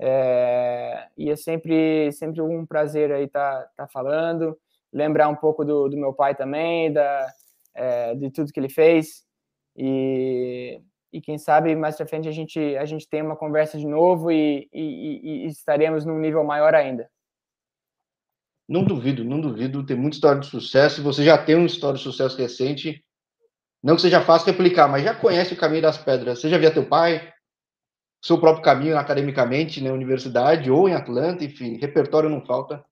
[0.00, 4.58] É, e é sempre, sempre um prazer aí estar tá, tá falando,
[4.92, 7.26] lembrar um pouco do, do meu pai também, da,
[7.74, 9.24] é, de tudo que ele fez.
[9.76, 10.80] E,
[11.12, 14.30] e quem sabe mais para frente a gente, a gente tem uma conversa de novo
[14.30, 17.10] e, e, e, estaremos num nível maior ainda.
[18.68, 19.84] Não duvido, não duvido.
[19.84, 21.02] Tem muita história de sucesso.
[21.02, 23.04] Você já tem uma história de sucesso recente.
[23.82, 26.40] Não que seja fácil replicar, mas já conhece o caminho das pedras.
[26.40, 27.32] Você já via teu pai,
[28.24, 32.82] seu próprio caminho academicamente na né, universidade ou em Atlanta, enfim, repertório não falta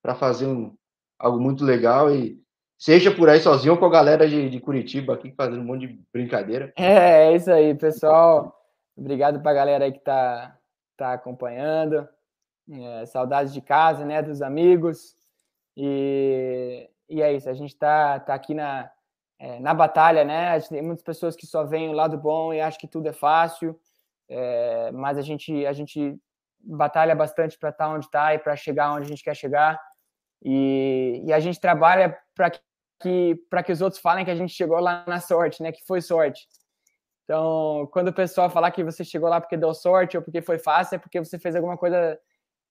[0.00, 0.74] para fazer um,
[1.18, 2.40] algo muito legal e
[2.80, 5.86] seja por aí sozinho ou com a galera de, de Curitiba aqui fazendo um monte
[5.86, 6.72] de brincadeira.
[6.80, 8.58] É, é isso aí, pessoal.
[8.96, 10.56] Obrigado para a galera aí que está
[10.96, 12.08] tá acompanhando.
[12.72, 15.14] É, saudades de casa, né, dos amigos.
[15.76, 18.90] E, e é isso, a gente está tá aqui na,
[19.38, 20.58] é, na batalha, né?
[20.60, 23.78] Tem muitas pessoas que só veem o lado bom e acham que tudo é fácil.
[24.26, 26.18] É, mas a gente, a gente
[26.60, 29.78] batalha bastante para estar tá onde está e para chegar onde a gente quer chegar.
[30.42, 32.60] E, e a gente trabalha para que,
[33.48, 35.72] para que os outros falem que a gente chegou lá na sorte, né?
[35.72, 36.46] Que foi sorte.
[37.24, 40.58] Então, quando o pessoal falar que você chegou lá porque deu sorte ou porque foi
[40.58, 42.18] fácil, é porque você fez alguma coisa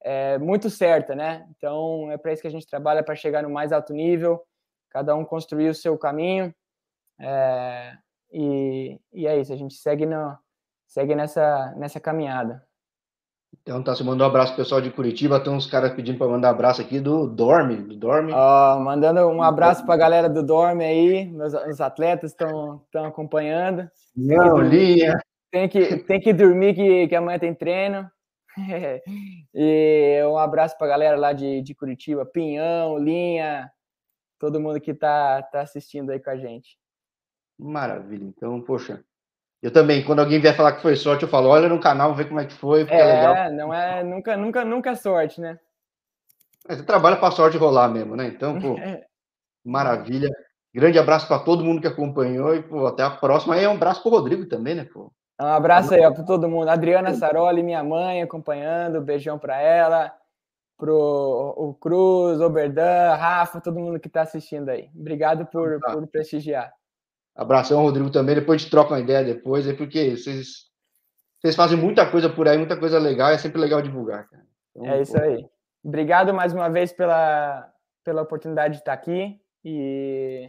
[0.01, 1.47] é, muito certa, né?
[1.51, 4.43] Então, é para isso que a gente trabalha para chegar no mais alto nível,
[4.89, 6.53] cada um construir o seu caminho.
[7.19, 7.97] É,
[8.31, 10.37] e, e é isso, a gente segue no,
[10.87, 12.67] segue nessa, nessa caminhada.
[13.61, 16.27] Então tá, você mandou um abraço pro pessoal de Curitiba, tem uns caras pedindo para
[16.27, 18.31] mandar abraço aqui do Dorme, do Dorme.
[18.33, 23.89] Ó, mandando um abraço para a galera do Dorme aí, meus, os atletas estão acompanhando.
[24.15, 25.19] Não, tem linha.
[25.51, 28.09] Tem que, tem que dormir que, que amanhã tem treino.
[29.53, 33.71] e um abraço para a galera lá de, de Curitiba, Pinhão, Linha,
[34.39, 36.77] todo mundo que tá, tá assistindo aí com a gente.
[37.57, 38.23] Maravilha.
[38.23, 39.03] Então, poxa,
[39.61, 42.23] eu também, quando alguém vier falar que foi sorte, eu falo, olha no canal, vê
[42.23, 43.51] como é que foi, é, é legal.
[43.51, 45.59] não é nunca, nunca, nunca é sorte, né?
[46.67, 48.27] Você trabalha para sorte rolar mesmo, né?
[48.27, 48.75] Então, pô,
[49.65, 50.29] maravilha.
[50.73, 53.57] Grande abraço para todo mundo que acompanhou e pô, até a próxima.
[53.57, 54.85] E um abraço para o Rodrigo também, né?
[54.85, 55.11] Pô?
[55.41, 56.69] Um abraço aí para todo mundo.
[56.69, 59.01] Adriana Saroli, minha mãe, acompanhando.
[59.01, 60.13] Beijão para ela,
[60.77, 64.89] pro o Cruz, Oberdan, Rafa, todo mundo que está assistindo aí.
[64.95, 65.93] Obrigado por, tá.
[65.93, 66.71] por prestigiar.
[67.39, 68.35] Abração, Rodrigo, também.
[68.35, 70.65] Depois a gente troca uma ideia depois, é porque vocês,
[71.39, 74.27] vocês fazem muita coisa por aí, muita coisa legal, é sempre legal divulgar.
[74.75, 75.21] Então, é isso pô.
[75.21, 75.45] aí.
[75.81, 77.71] Obrigado mais uma vez pela,
[78.03, 80.47] pela oportunidade de estar aqui e,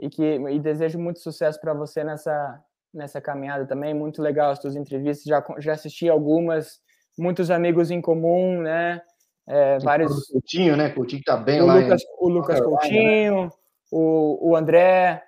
[0.00, 2.60] e, que, e desejo muito sucesso para você nessa,
[2.92, 3.94] nessa caminhada também.
[3.94, 6.80] Muito legal as suas entrevistas, já, já assisti algumas,
[7.16, 9.00] muitos amigos em comum, né?
[9.46, 10.10] É, vários.
[10.28, 10.90] O Coutinho, né?
[10.90, 11.76] Coutinho tá bem o lá.
[11.76, 12.06] Lucas, em...
[12.18, 13.50] O Lucas Coutinho, né?
[13.92, 15.22] o, o André,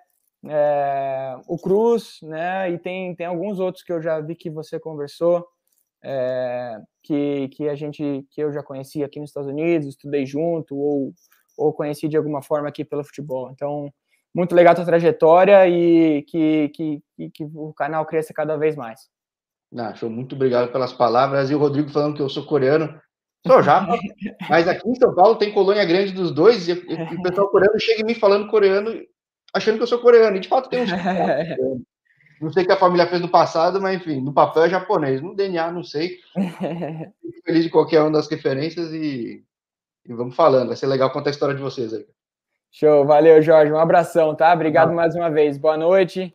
[0.48, 2.70] é, o Cruz, né?
[2.70, 5.46] E tem, tem alguns outros que eu já vi que você conversou,
[6.02, 10.76] é, que, que a gente que eu já conheci aqui nos Estados Unidos, estudei junto
[10.76, 11.12] ou,
[11.58, 13.50] ou conheci de alguma forma aqui pelo futebol.
[13.50, 13.92] Então,
[14.34, 18.76] muito legal a tua trajetória e que, que, que, que o canal cresça cada vez
[18.76, 19.08] mais.
[19.76, 20.10] Ah, show.
[20.10, 21.50] Muito obrigado pelas palavras.
[21.50, 23.00] E o Rodrigo falando que eu sou coreano.
[23.46, 23.86] Sou já,
[24.50, 28.02] mas aqui em São Paulo tem colônia grande dos dois e, o pessoal coreano chega
[28.02, 28.92] em mim falando coreano
[29.54, 30.36] achando que eu sou coreano.
[30.36, 30.90] E de fato tem uns.
[32.40, 35.20] não sei o que a família fez no passado, mas enfim, no papel é japonês.
[35.20, 36.18] No DNA, não sei.
[36.34, 39.44] Fico feliz de qualquer uma das referências e,
[40.06, 40.68] e, vamos falando.
[40.68, 42.06] Vai ser legal contar a história de vocês aí.
[42.72, 43.72] Show, valeu, Jorge.
[43.72, 44.52] Um abração, tá?
[44.52, 45.58] Obrigado mais uma vez.
[45.58, 46.34] Boa noite.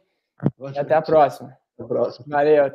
[0.57, 0.75] Boa noite.
[0.77, 1.55] E até a próxima.
[1.73, 2.25] Até a próxima.
[2.27, 2.73] Valeu, até